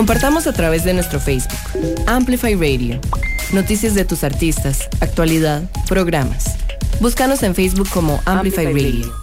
[0.01, 1.59] Compartamos a través de nuestro Facebook,
[2.07, 2.99] Amplify Radio.
[3.53, 6.55] Noticias de tus artistas, actualidad, programas.
[6.99, 9.20] Búscanos en Facebook como Amplify, Radio.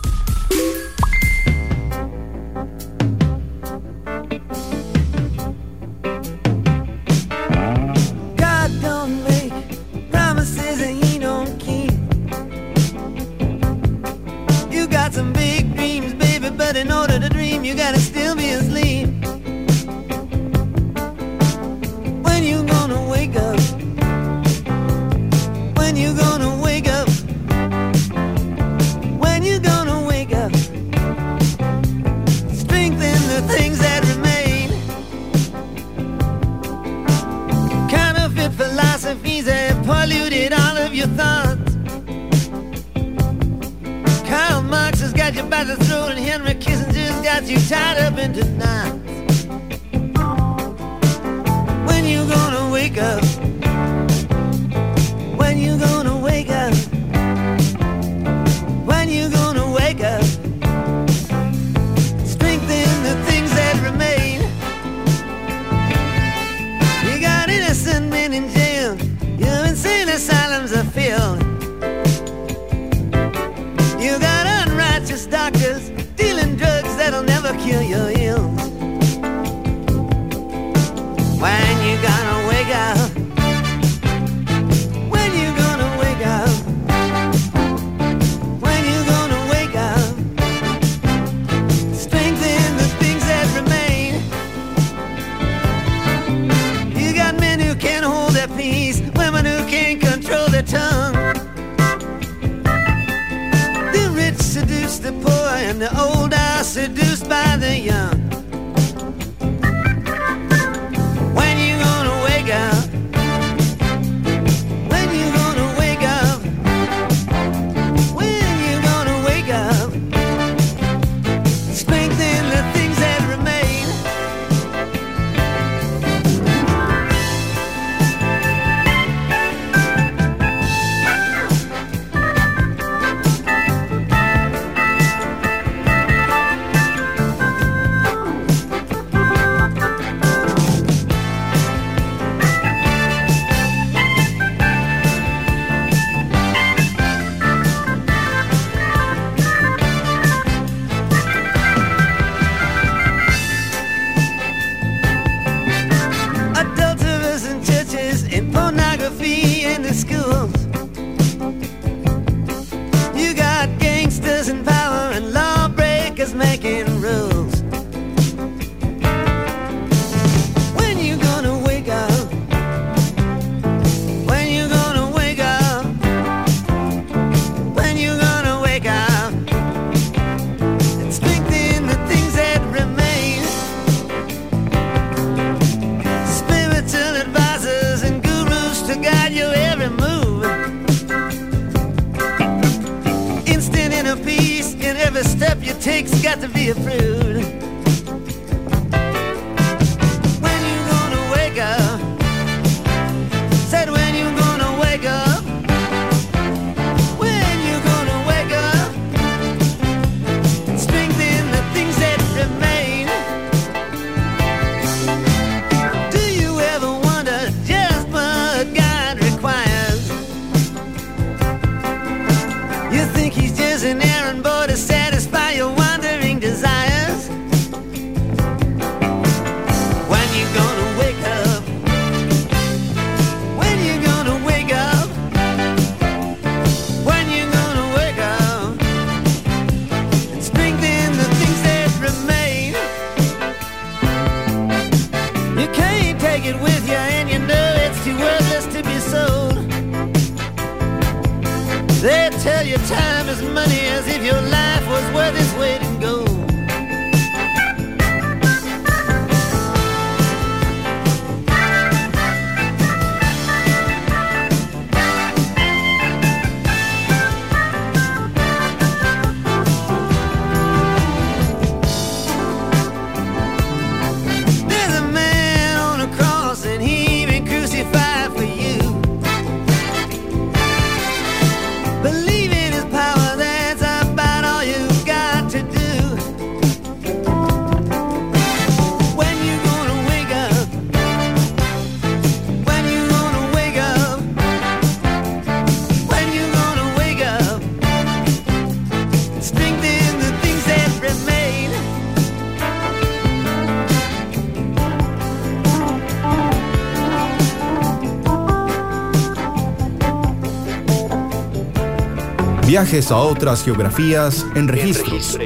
[312.69, 315.39] Viajes a otras geografías en registros.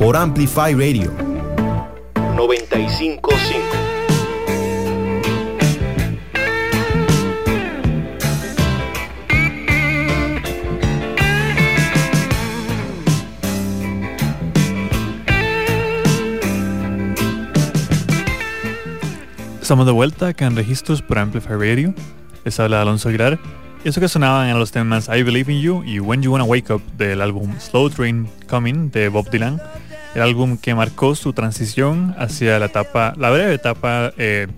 [0.00, 1.12] Por Amplify Radio.
[2.34, 3.30] 955.
[19.62, 21.94] Estamos de vuelta acá en Registros por Amplify Radio.
[22.44, 23.38] Les habla Alonso Aguilar.
[23.84, 26.72] Eso que sonaban en los temas I Believe in You y When You Wanna Wake
[26.72, 29.60] Up del álbum Slow Train Coming de Bob Dylan.
[30.14, 34.48] El álbum que marcó su transición hacia la etapa, la breve etapa eh,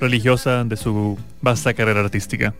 [0.00, 2.54] religiosa de su vasta carrera artística.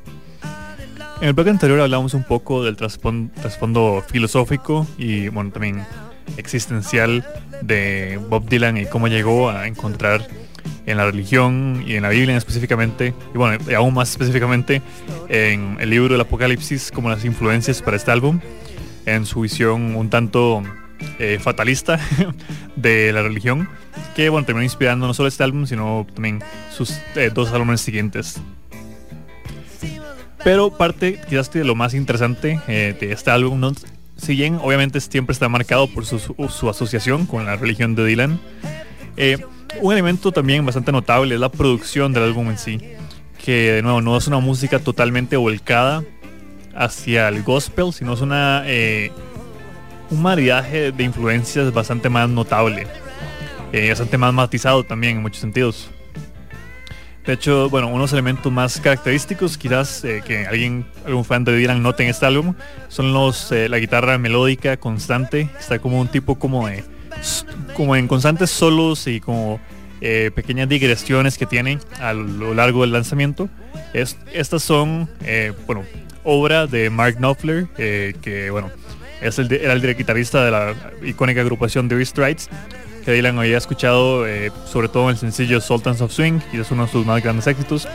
[1.20, 5.84] En el bloque anterior hablamos un poco del trasfondo filosófico y también
[6.36, 7.24] existencial
[7.62, 10.26] de Bob Dylan y cómo llegó a encontrar
[10.86, 14.82] en la religión y en la Biblia específicamente, y bueno, y aún más específicamente
[15.28, 18.40] en el libro del Apocalipsis como las influencias para este álbum,
[19.06, 20.62] en su visión un tanto
[21.18, 21.98] eh, fatalista
[22.76, 23.68] de la religión,
[24.14, 26.40] que bueno, terminó inspirando no solo este álbum, sino también
[26.70, 28.40] sus eh, dos álbumes siguientes.
[30.44, 33.72] Pero parte quizás de lo más interesante eh, de este álbum, ¿no?
[34.16, 38.40] si bien obviamente siempre está marcado por su, su- asociación con la religión de Dylan,
[39.80, 42.80] un elemento también bastante notable es la producción del álbum en sí,
[43.42, 46.04] que de nuevo no es una música totalmente volcada
[46.74, 49.10] hacia el gospel, sino es una eh,
[50.10, 52.86] un maridaje de influencias bastante más notable,
[53.72, 55.90] eh, bastante más matizado también en muchos sentidos.
[57.24, 61.80] De hecho, bueno, unos elementos más característicos, quizás eh, que alguien, algún fan de Dylan
[61.80, 62.54] note en este álbum,
[62.88, 65.48] son los la guitarra melódica constante.
[65.58, 66.84] Está como un tipo como de,
[67.74, 69.60] como en constantes solos y como
[70.00, 73.48] eh, pequeñas digresiones que tiene a lo largo del lanzamiento.
[73.94, 75.84] Es- estas son, eh, bueno,
[76.24, 78.70] obra de Mark Knopfler, eh, que bueno,
[79.20, 82.48] es el, era el guitarrista de la icónica agrupación The Rights
[83.04, 86.70] que Dylan había escuchado eh, sobre todo en el sencillo Sultans of Swing y es
[86.70, 87.88] uno de sus más grandes éxitos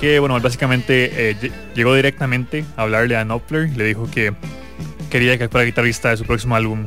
[0.00, 4.32] que bueno básicamente lle- llegó directamente a hablarle a Knopfler le dijo que
[5.10, 6.86] quería que fuera guitarrista de su próximo álbum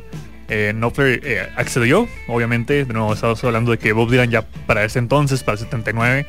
[0.49, 4.83] eh, Knopfler eh, accedió obviamente de nuevo estamos hablando de que Bob Dylan ya para
[4.83, 6.25] ese entonces para el 79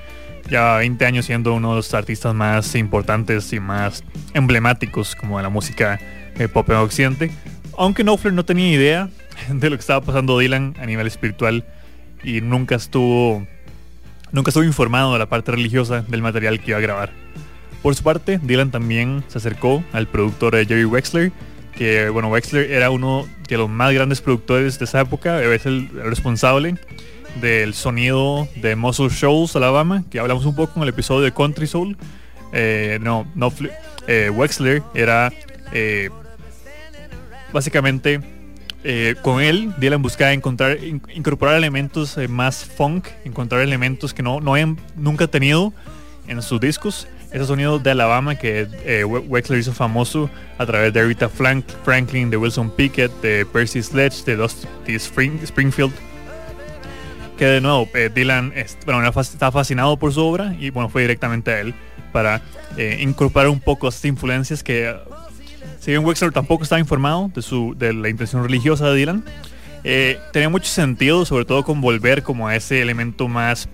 [0.48, 4.04] ya 20 años siendo uno de los artistas más importantes y más
[4.34, 6.00] emblemáticos como de la música
[6.38, 7.30] eh, pop en occidente
[7.76, 9.10] aunque Knopfler no tenía idea
[9.48, 11.64] de lo que estaba pasando Dylan a nivel espiritual
[12.22, 13.46] y nunca estuvo
[14.32, 17.10] nunca estuvo informado de la parte religiosa del material que iba a grabar.
[17.82, 21.32] Por su parte, Dylan también se acercó al productor eh, Jerry Wexler,
[21.76, 25.88] que bueno, Wexler era uno de los más grandes productores de esa época, es el
[25.90, 26.76] responsable
[27.40, 31.66] del sonido de Muscle Shoals, Alabama, que hablamos un poco en el episodio de Country
[31.66, 31.96] Soul.
[32.52, 33.52] Eh, no, no,
[34.06, 35.32] eh, Wexler era
[35.72, 36.08] eh,
[37.52, 38.20] básicamente
[39.22, 44.52] con él Dylan buscaba encontrar in- incorporar elementos más funk encontrar elementos que no, no
[44.52, 45.72] habían nunca tenido
[46.28, 50.92] en sus discos ese sonido de Alabama que eh, We- Wexler hizo famoso a través
[50.92, 55.92] de Rita Frank- Franklin de Wilson Pickett de Percy Sledge de Dusty Spring- Springfield.
[57.36, 61.02] Que de nuevo eh, Dylan es- bueno, estaba fascinado por su obra y bueno fue
[61.02, 61.74] directamente a él
[62.12, 62.40] para
[62.78, 64.94] eh, incorporar un poco estas influencias que
[65.80, 69.24] Si bien Wexler tampoco estaba informado de, su, de la intención religiosa de Dylan,
[70.32, 73.68] tenía mucho sentido, sobre todo con volver como a ese elemento más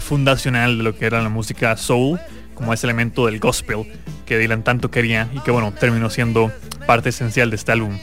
[0.00, 2.20] fundacional de lo que era la música soul,
[2.58, 3.84] como ese elemento del gospel
[4.26, 6.52] que Dylan tanto quería y que bueno, terminó siendo
[6.86, 7.96] parte esencial de este álbum.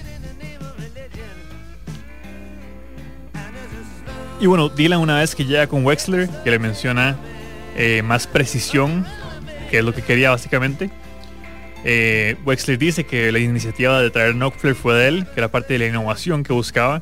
[4.40, 7.18] Y bueno, Dylan una vez que llega con Wexler, que le menciona
[7.76, 9.06] eh, más precisión,
[9.70, 10.90] que es lo que quería básicamente,
[11.84, 15.74] eh, Wexler dice que la iniciativa de traer Knopfler fue de él, que era parte
[15.74, 17.02] de la innovación que buscaba,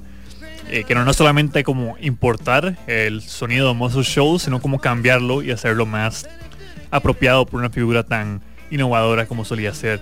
[0.70, 5.44] eh, que no, no solamente como importar el sonido de Muscle Shoals, sino como cambiarlo
[5.44, 6.28] y hacerlo más
[6.96, 8.42] apropiado por una figura tan
[8.72, 10.00] innovadora como solía ser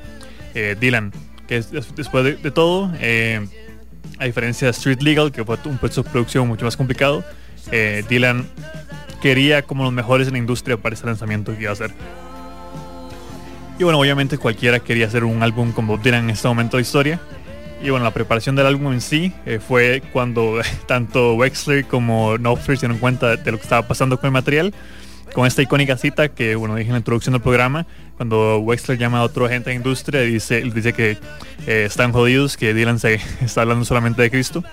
[0.54, 1.12] eh, Dylan.
[1.48, 3.46] Que es- es- después de, todo, eh,
[4.20, 7.24] a diferencia de Street Legal, que fue un proceso de producción mucho más complicado,
[7.72, 8.46] eh, Dylan
[9.22, 11.92] quería como los mejores en la industria para ese lanzamiento que iba a hacer.
[13.80, 16.82] Y bueno, obviamente cualquiera quería hacer un álbum con Bob Dylan en este momento de
[16.84, 17.20] historia.
[17.84, 19.34] Y bueno, la preparación del álbum en sí
[19.68, 24.28] fue cuando tanto Wexler como Knopfler se dieron cuenta de lo que estaba pasando con
[24.28, 24.74] el material.
[25.34, 27.86] Con esta icónica cita que, bueno, dije en la introducción del programa,
[28.18, 31.18] cuando Wexler llama a otro agente de industria y dice, dice que
[31.66, 34.64] eh, están jodidos, que Dylan se está hablando solamente de Cristo.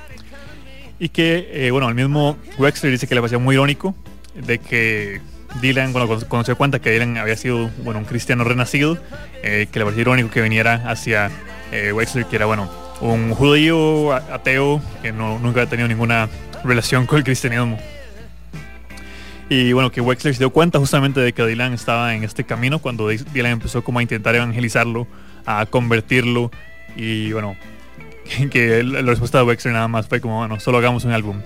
[0.98, 3.94] Y que, eh, bueno, el mismo Wexler dice que le parecía muy irónico
[4.34, 5.20] de que
[5.60, 8.98] Dylan, bueno, cuando, se cuenta que Dylan había sido, bueno, un cristiano renacido,
[9.44, 11.30] eh, que le parecía irónico que viniera hacia
[11.70, 12.68] Wexler, que era, bueno,
[13.00, 16.28] un judío ateo que no, nunca había tenido ninguna
[16.64, 17.78] relación con el cristianismo.
[19.50, 22.80] Y bueno, que Wexler se dio cuenta justamente de que Dylan estaba en este camino
[22.80, 25.06] cuando Dy- Dylan empezó como a intentar evangelizarlo,
[25.46, 26.50] a convertirlo
[26.96, 27.56] y bueno,
[28.50, 31.40] que la respuesta de Wexler nada más fue como, bueno, solo hagamos un álbum.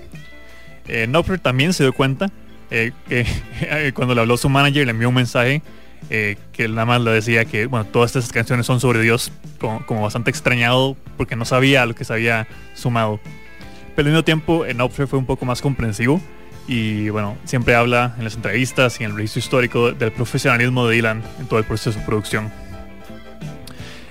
[0.89, 1.07] Eh,
[1.41, 2.29] también se dio cuenta
[2.71, 3.25] eh, que
[3.93, 5.61] cuando le habló su manager le envió un mensaje
[6.09, 9.31] eh, que nada más le decía que bueno, todas estas canciones son sobre Dios,
[9.85, 13.21] como, bastante extrañado porque no sabía lo que se había sumado.
[13.95, 16.19] Pero al mismo tiempo, eh, Knopfler fue un poco más comprensivo
[16.67, 20.95] y bueno, siempre habla en las entrevistas y en el registro histórico del profesionalismo de
[20.95, 22.51] Dylan en todo el proceso de producción.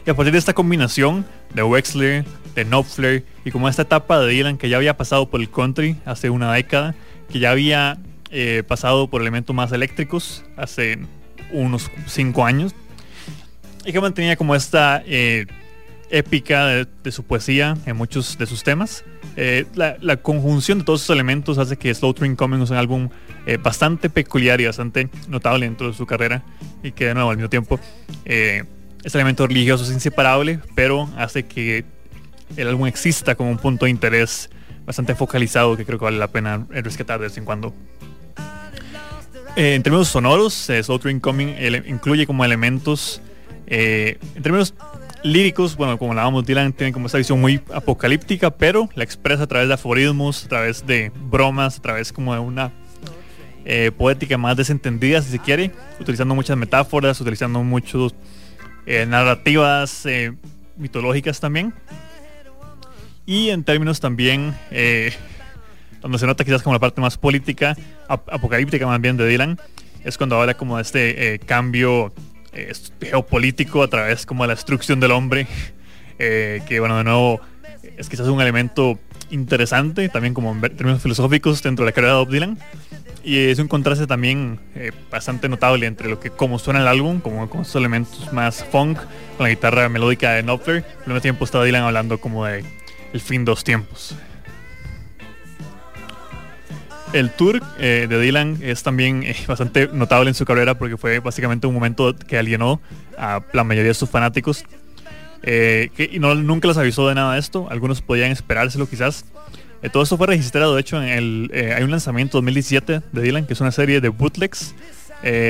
[0.07, 1.25] Y a partir de esta combinación
[1.55, 2.25] de Wexler,
[2.55, 5.97] de Knopfler y como esta etapa de Dylan que ya había pasado por el country
[6.05, 6.95] hace una década,
[7.31, 7.99] que ya había
[8.31, 10.99] eh, pasado por elementos más eléctricos hace
[11.53, 12.75] unos 5 años
[13.85, 15.47] y que mantenía como esta eh,
[16.11, 19.05] épica de, de su poesía en muchos de sus temas.
[19.37, 23.09] Eh, la, conjunción de todos esos elementos hace que Slow Train Coming es un álbum
[23.47, 26.43] eh, bastante peculiar y bastante notable dentro de su carrera
[26.83, 27.81] y que de nuevo al mismo tiempo
[28.27, 28.65] eh,
[29.03, 31.85] este elemento religioso es inseparable, pero hace que
[32.57, 34.51] el álbum exista como un punto de interés
[34.85, 37.73] bastante focalizado que creo que vale la pena rescatar de vez en cuando.
[39.57, 41.55] Eh, en términos sonoros, Slow Train Coming
[41.87, 43.23] incluye como elementos,
[43.67, 44.75] en términos
[45.23, 49.47] líricos, bueno, como hablábamos, Dylan tiene como esta visión muy apocalíptica, pero la expresa a
[49.47, 52.73] través de aforismos, a través de bromas, a través como de una
[53.65, 55.71] eh, poética más desentendida, si se quiere,
[56.01, 58.15] utilizando muchas metáforas, utilizando muchas
[59.07, 60.33] narrativas eh,
[60.77, 61.73] mitológicas también.
[63.25, 65.13] Y en términos también, eh,
[66.01, 67.77] donde se nota quizás como la parte más política,
[68.09, 69.61] ap- apocalíptica más bien de Dylan,
[70.03, 72.13] es cuando habla como de este eh, cambio
[73.01, 75.47] geopolítico a través como de la destrucción del hombre,
[76.19, 77.41] eh, que bueno, de nuevo
[77.97, 78.99] es quizás un elemento
[79.31, 82.59] interesante, también como en términos filosóficos dentro de la carrera de Bob Dylan.
[83.25, 87.21] Y es un contraste también eh, bastante notable entre lo que como suena el álbum,
[87.21, 88.99] como con esos elementos más funk,
[89.37, 92.65] con la guitarra melódica de Knopfler, al mismo tiempo está Dylan hablando como de
[93.13, 94.17] el fin de los tiempos.
[97.13, 101.19] El tour eh, de Dylan es también eh, bastante notable en su carrera porque fue
[101.19, 102.81] básicamente un momento que alienó
[103.19, 104.65] a la mayoría de sus fanáticos.
[105.43, 107.69] eh, y no, nunca les avisó de nada de esto.
[107.71, 109.27] Algunos podían esperárselo quizás.
[109.93, 113.55] Todo esto fue registrado, de hecho, en el, hay un lanzamiento 2017 de Dylan, que
[113.55, 114.77] es una serie de bootlegs,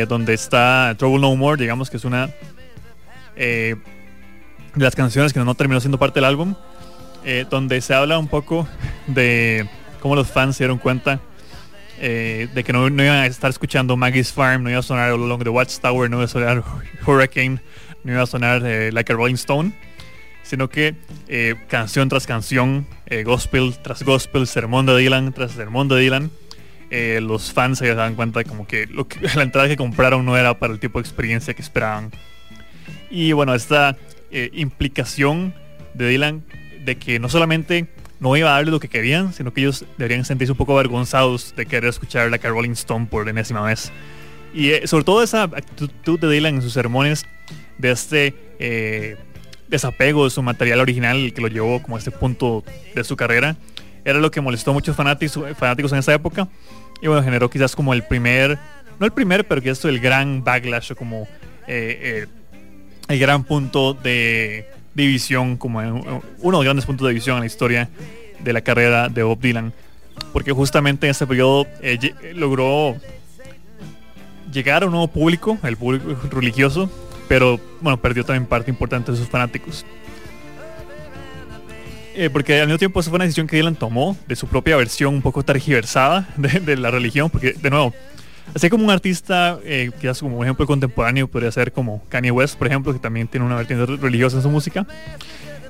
[0.08, 2.30] donde está Trouble No More, digamos que es una
[3.36, 3.76] de
[4.74, 6.54] las canciones que no terminó siendo parte del álbum,
[7.50, 8.66] donde se habla un poco
[9.06, 9.68] de
[10.00, 11.20] cómo los fans se dieron cuenta
[12.00, 15.42] eh, de que no, iban a estar escuchando Maggie's Farm, no iba a sonar Along
[15.42, 16.64] the Watchtower, no iba a sonar
[17.06, 17.60] Hurricane,
[18.04, 19.72] no iba a sonar eh, Like a Rolling Stone,
[20.42, 20.94] sino que
[21.28, 22.86] eh, canción tras canción,
[23.24, 26.30] gospel tras gospel, sermón de Dylan tras sermón de Dylan,
[27.20, 28.86] los fans se dan cuenta como que,
[29.34, 32.10] la entrada que compraron no era para el tipo de experiencia que esperaban.
[33.10, 33.96] Y bueno, esta
[34.30, 35.54] implicación
[35.94, 36.42] de Dylan
[36.84, 37.88] de que no solamente
[38.22, 41.54] no iba a darles lo que querían, sino que ellos deberían sentirse un poco avergonzados
[41.56, 43.92] de querer escuchar la Rolling Stone por enésima vez.
[44.54, 47.26] Y eh, sobre todo esa actitud de Dylan en sus sermones,
[47.78, 49.16] de este, eh,
[49.66, 52.62] desapego de su material original que lo llevó como a este punto
[52.94, 53.56] de su carrera.
[54.04, 56.48] Era lo que molestó a muchos fanáticos, fanáticos en esa época.
[57.00, 58.56] Y bueno, generó quizás como el primer,
[59.00, 61.22] no el primer, pero quizás el gran backlash o como
[61.66, 62.26] eh, eh,
[63.08, 67.46] el gran punto de división, como uno de los grandes puntos de división en la
[67.46, 67.88] historia
[68.40, 69.72] de la carrera de Bob Dylan.
[70.32, 72.96] Porque justamente en ese periodo eh, logró
[74.52, 76.90] llegar a un nuevo público, el público religioso,
[77.28, 79.84] pero bueno, perdió también parte importante de sus fanáticos.
[82.14, 84.76] Eh, porque al mismo tiempo esa fue una decisión que Dylan tomó de su propia
[84.76, 87.94] versión un poco tergiversada de la religión, porque de nuevo,
[88.54, 92.56] así como un artista, eh, quizás como un ejemplo contemporáneo podría ser como Kanye West,
[92.58, 94.86] por ejemplo, que también tiene una vertiente re- religiosa en su música,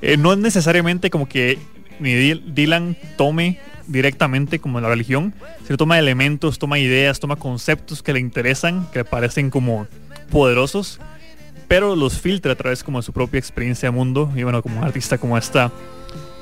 [0.01, 1.59] eh, no es necesariamente como que
[1.99, 5.33] ni Dylan tome directamente como la religión,
[5.65, 9.87] sino toma elementos, toma ideas, toma conceptos que le interesan, que le parecen como
[10.31, 10.99] poderosos,
[11.67, 14.31] pero los filtra a través como de su propia experiencia de mundo.
[14.35, 15.71] Y bueno, como un artista como esta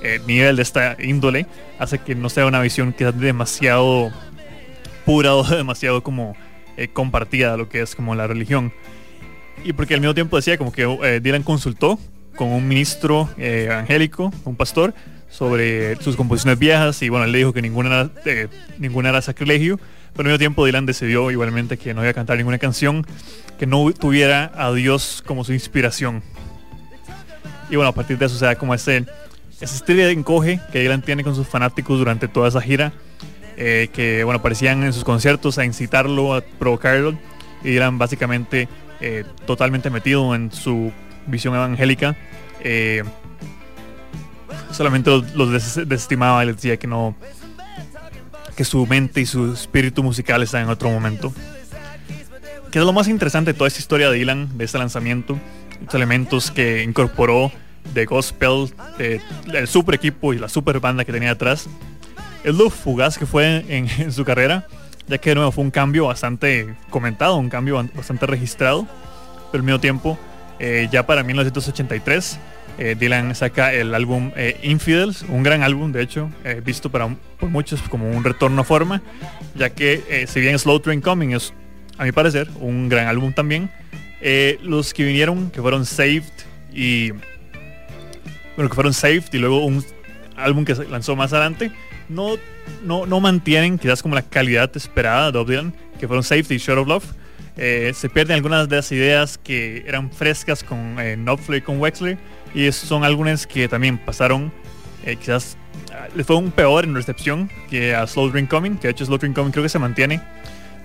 [0.04, 1.46] eh, nivel de esta índole
[1.80, 4.12] hace que no sea una visión quizás demasiado
[5.06, 6.36] pura o demasiado como
[6.78, 8.72] eh, compartida lo que es como la religión
[9.64, 12.00] y porque al mismo tiempo decía como que eh, Dylan consultó
[12.36, 14.94] con un ministro eh, evangélico, un pastor,
[15.30, 18.48] sobre sus composiciones viejas y bueno, él le dijo que ninguna era, eh,
[18.80, 19.80] ninguna era sacrilegio,
[20.14, 23.06] pero al mismo tiempo Dylan decidió igualmente que no iba a cantar ninguna canción
[23.58, 26.24] que no tuviera a Dios como su inspiración.
[27.70, 29.06] Y bueno, a partir de eso se da como ese,
[29.62, 32.92] ese estilo de encoge que Dylan tiene con sus fanáticos durante toda esa gira,
[33.58, 37.18] eh, que bueno, aparecían en sus conciertos a incitarlo, a provocarlo,
[37.64, 38.68] y Dylan básicamente
[39.02, 40.92] eh, totalmente metido en su
[41.28, 42.16] visión evangélica.
[42.62, 43.04] eh,
[44.72, 47.16] solamente los, los des- desestimaba y les decía que no
[48.56, 51.34] que su mente y su espíritu musical están en otro momento.
[52.72, 55.38] Que es lo más interesante de toda esta historia de Dylan, de este lanzamiento,
[55.86, 57.52] los elementos que incorporó
[57.94, 61.68] de gospel, de- del super equipo y la super banda que tenía atrás.
[62.44, 64.66] Es lo fugaz que fue en, su carrera,
[65.08, 68.88] ya que de nuevo fue un cambio bastante comentado, un cambio bastante registrado,
[69.52, 70.20] pero al mismo tiempo,
[70.60, 72.40] eh, ya para 1983,
[72.80, 76.32] eh, Dylan saca el álbum eh, Infidels, un gran álbum de hecho,
[76.66, 79.04] visto para, por muchos como un retorno a forma,
[79.54, 81.54] ya que si bien Slow Train Coming es,
[82.00, 83.70] a mi parecer, un gran álbum también,
[84.64, 86.24] los que vinieron, que fueron Saved
[86.74, 87.12] y...
[88.56, 89.84] Bueno, que fueron Saved y luego un
[90.36, 91.72] álbum que lanzó más adelante,
[92.12, 92.36] no,
[92.84, 96.58] no, no mantienen quizás como la calidad esperada de Bob Dylan, que fueron Saved y
[96.58, 97.06] Short of Love.
[97.58, 101.80] Eh, se pierden algunas de las ideas que eran frescas con eh, Knopfler y con
[101.80, 102.18] Wexler
[102.56, 104.54] y son álbumes que también pasaron
[105.06, 105.58] eh, quizás
[105.94, 109.06] ah, les fue un peor en recepción que a Slow Dream Coming que de hecho
[109.06, 110.22] Slow Dream Coming creo que se mantiene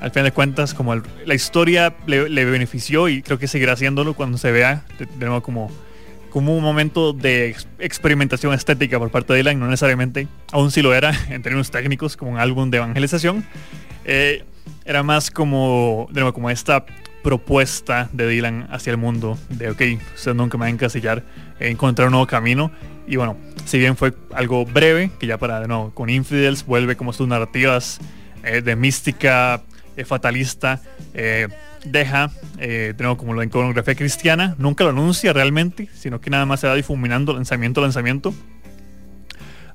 [0.00, 4.14] al final de cuentas como la historia le, le benefició y creo que seguirá haciéndolo
[4.14, 5.70] cuando se vea de nuevo como
[6.36, 10.82] como un momento de ex- experimentación estética por parte de Dylan, no necesariamente, aún si
[10.82, 13.42] lo era en términos técnicos, como un álbum de evangelización,
[14.04, 14.44] eh,
[14.84, 16.84] era más como, de nuevo, como esta
[17.22, 19.80] propuesta de Dylan hacia el mundo, de ok,
[20.14, 21.24] ustedes nunca me van a encasillar,
[21.58, 22.70] eh, encontrar un nuevo camino,
[23.08, 26.96] y bueno, si bien fue algo breve, que ya para, de nuevo, con Infidels vuelve
[26.96, 27.98] como sus narrativas
[28.44, 29.62] eh, de mística
[29.96, 30.80] eh, fatalista,
[31.14, 31.48] eh,
[31.84, 36.46] deja, eh, de nuevo, como la iconografía cristiana, nunca lo anuncia realmente, sino que nada
[36.46, 38.34] más se va difuminando lanzamiento lanzamiento.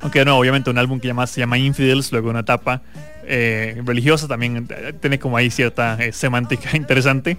[0.02, 2.82] Aunque no, obviamente un álbum que llama, se llama Infidels, luego una etapa
[3.24, 7.38] eh, religiosa también eh, tiene como ahí cierta eh, semántica interesante.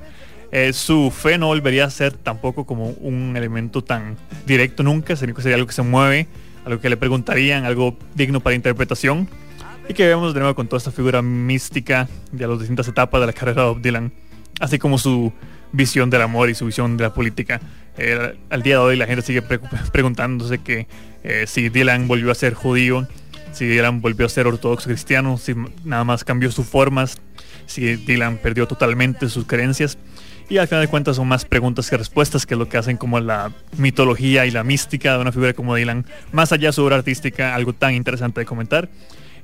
[0.52, 4.16] Eh, su fe no volvería a ser tampoco como un elemento tan
[4.46, 6.28] directo nunca, sino que sería algo que se mueve,
[6.64, 9.28] algo que le preguntarían, algo digno para interpretación.
[9.88, 13.26] Y que vemos de nuevo con toda esta figura mística de las distintas etapas de
[13.26, 14.12] la carrera de Dylan,
[14.60, 15.32] así como su
[15.72, 17.60] visión del amor y su visión de la política.
[17.98, 19.60] Eh, al día de hoy la gente sigue pre-
[19.92, 20.86] preguntándose que
[21.24, 23.06] eh, si Dylan volvió a ser judío,
[23.52, 25.54] si Dylan volvió a ser ortodoxo cristiano, si
[25.84, 27.18] nada más cambió sus formas,
[27.66, 29.98] si Dylan perdió totalmente sus creencias.
[30.48, 32.96] Y al final de cuentas son más preguntas que respuestas, que es lo que hacen
[32.96, 36.82] como la mitología y la mística de una figura como Dylan, más allá de su
[36.84, 38.88] obra artística, algo tan interesante de comentar.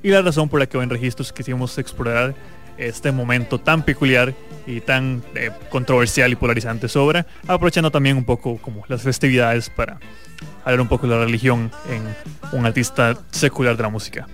[0.01, 2.35] Y la razón por la que hoy en Registros quisimos explorar
[2.77, 4.33] este momento tan peculiar
[4.65, 9.99] y tan eh, controversial y polarizante obra, aprovechando también un poco como las festividades para
[10.63, 14.27] hablar un poco de la religión en un artista secular de la música.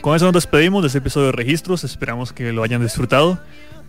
[0.00, 3.38] Con eso nos despedimos de este episodio de Registros, esperamos que lo hayan disfrutado.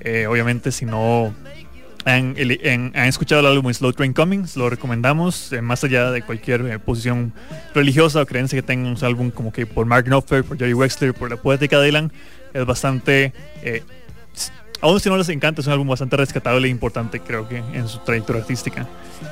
[0.02, 1.34] Eh, obviamente si no
[2.06, 2.36] han,
[2.96, 7.34] escuchado el álbum Slow Train Coming, lo recomendamos, eh, más allá de cualquier eh, posición
[7.74, 11.14] religiosa o creencia que tengan un álbum como que por Mark Knopfler, por Jerry Wexler,
[11.14, 12.12] por la poética de Dylan,
[12.54, 13.34] es bastante
[13.64, 13.84] eh,
[14.82, 17.88] aún si no les encanta, es un álbum bastante rescatable e importante, creo que, en
[17.88, 18.88] su trayectoria artística.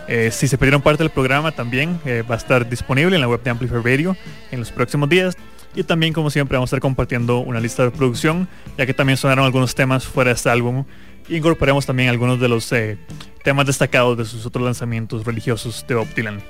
[0.08, 2.00] Eh, si se perdieron parte del programa, también
[2.30, 4.18] va a estar disponible en la web de Amplify Radio
[4.52, 5.38] en los próximos días.
[5.76, 8.48] Y también, como siempre, vamos a estar compartiendo una lista de producción,
[8.78, 10.86] ya que también sonaron algunos temas fuera de este álbum.
[11.28, 12.98] Y incorporamos también algunos de los eh,
[13.44, 16.42] temas destacados de sus otros lanzamientos religiosos de Bob Dylan.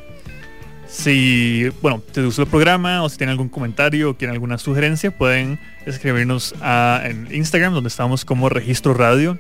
[0.88, 5.12] Si, bueno, te gustó el programa o si tienen algún comentario o quieren alguna sugerencia,
[5.12, 6.56] pueden escribirnos
[7.04, 9.38] en Instagram, donde estamos como Registro Radio,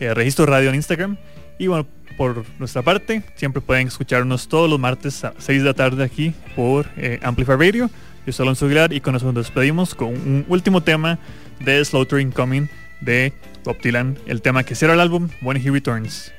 [0.00, 1.16] eh, Registro Radio en Instagram.
[1.58, 5.74] Y bueno, por nuestra parte, siempre pueden escucharnos todos los martes a 6 de la
[5.74, 7.90] tarde aquí por eh, Amplify Radio.
[8.24, 11.18] Yo soy Alonso Aguilar y con eso nos despedimos con un último tema
[11.60, 12.68] de Slaughtering Coming
[13.00, 13.32] de
[13.64, 16.32] Bob Dylan, el tema que cierra el álbum When He Returns.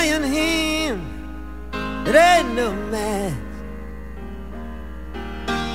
[0.00, 1.02] Iron hand,
[2.08, 3.34] it ain't no match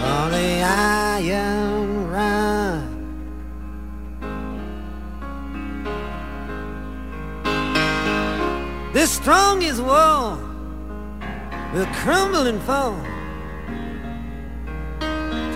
[0.02, 2.84] for the iron rod.
[8.94, 10.40] The strongest wall
[11.74, 12.98] will crumble and fall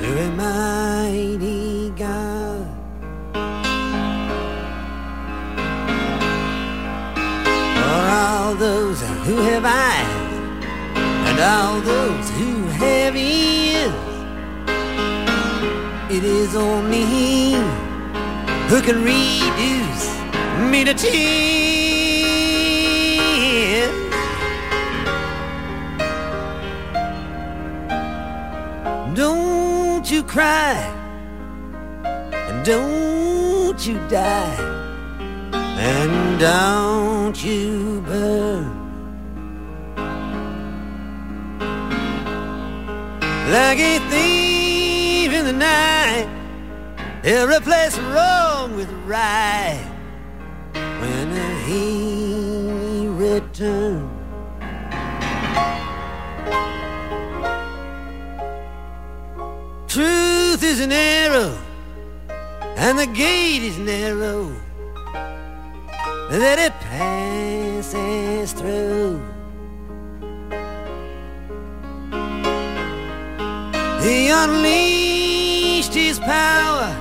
[0.01, 2.78] to a mighty God.
[7.89, 10.33] For all those who have eyes
[11.27, 13.91] and all those who have ears,
[16.11, 17.53] it is only He
[18.69, 20.05] who can reduce
[20.71, 21.49] me to tears.
[29.15, 30.75] Don't you cry
[32.05, 34.78] and don't you die
[35.79, 38.79] and don't you burn
[43.49, 46.27] like a thief in the night.
[47.23, 49.81] Every place wrong with right
[50.73, 51.29] when
[51.65, 54.11] he returns.
[59.87, 61.57] Truth is an arrow,
[62.77, 64.53] and the gate is narrow
[66.29, 69.19] that it passes through.
[74.03, 76.95] He unleashed his power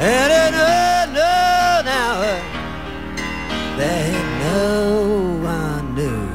[0.00, 2.40] at an unknown hour
[3.76, 6.26] that no one knew.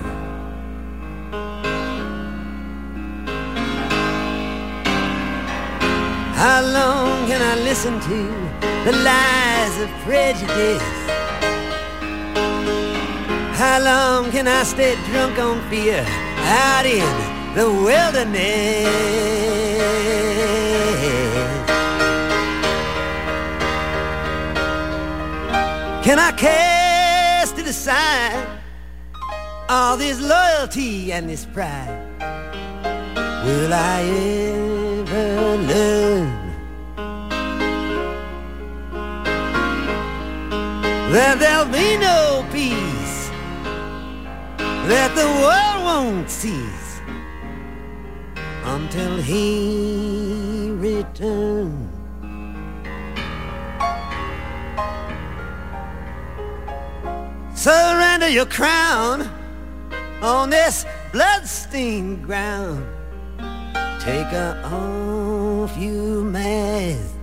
[6.36, 8.20] How long can I listen to
[8.86, 11.01] the lies of prejudice?
[13.62, 17.06] How long can I stay drunk on fear out in
[17.54, 18.88] the wilderness?
[26.04, 28.48] Can I cast it aside?
[29.70, 31.96] All this loyalty and this pride.
[33.46, 34.02] Will I
[34.58, 36.30] ever learn
[41.14, 42.91] that there'll be no peace?
[44.92, 47.00] That the world won't cease
[48.66, 51.96] until he returns.
[57.58, 59.30] Surrender your crown
[60.22, 62.86] on this bloodstained ground.
[64.02, 67.16] Take off, you mask.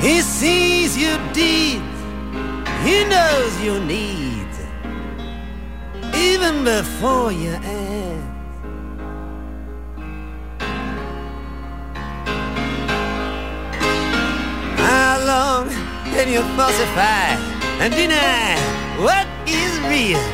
[0.00, 1.82] He sees your deeds,
[2.86, 4.58] he knows your needs,
[6.14, 8.26] even before you ask.
[14.78, 15.68] How long
[16.14, 17.26] can you falsify
[17.82, 18.54] and deny
[19.06, 20.24] what is real?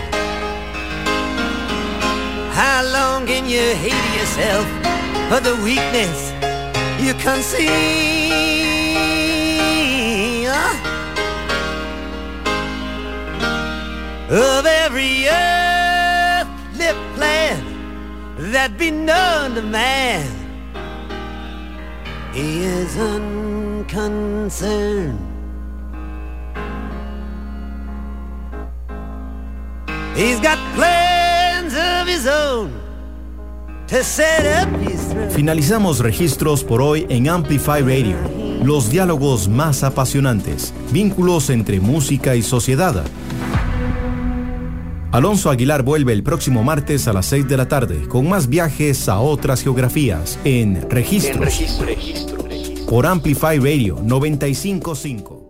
[2.53, 4.67] How long can you hate yourself
[5.31, 6.21] for the weakness
[7.01, 8.32] you conceal?
[14.33, 17.61] Of every earthly plan
[18.51, 20.25] that be known to man,
[22.33, 25.19] he is unconcerned.
[30.17, 32.73] He's got plans of his own
[33.89, 35.13] to set up his.
[35.35, 38.17] Finalizamos registros por hoy en Amplify Radio.
[38.65, 43.05] Los diálogos más apasionantes, vínculos entre música y sociedad.
[45.13, 49.11] Alonso Aguilar vuelve el próximo martes a las 6 de la tarde con más viajes
[49.11, 52.87] a otras geografías en Registros En registro, registro, registro.
[52.87, 55.42] por Amplify Radio 955.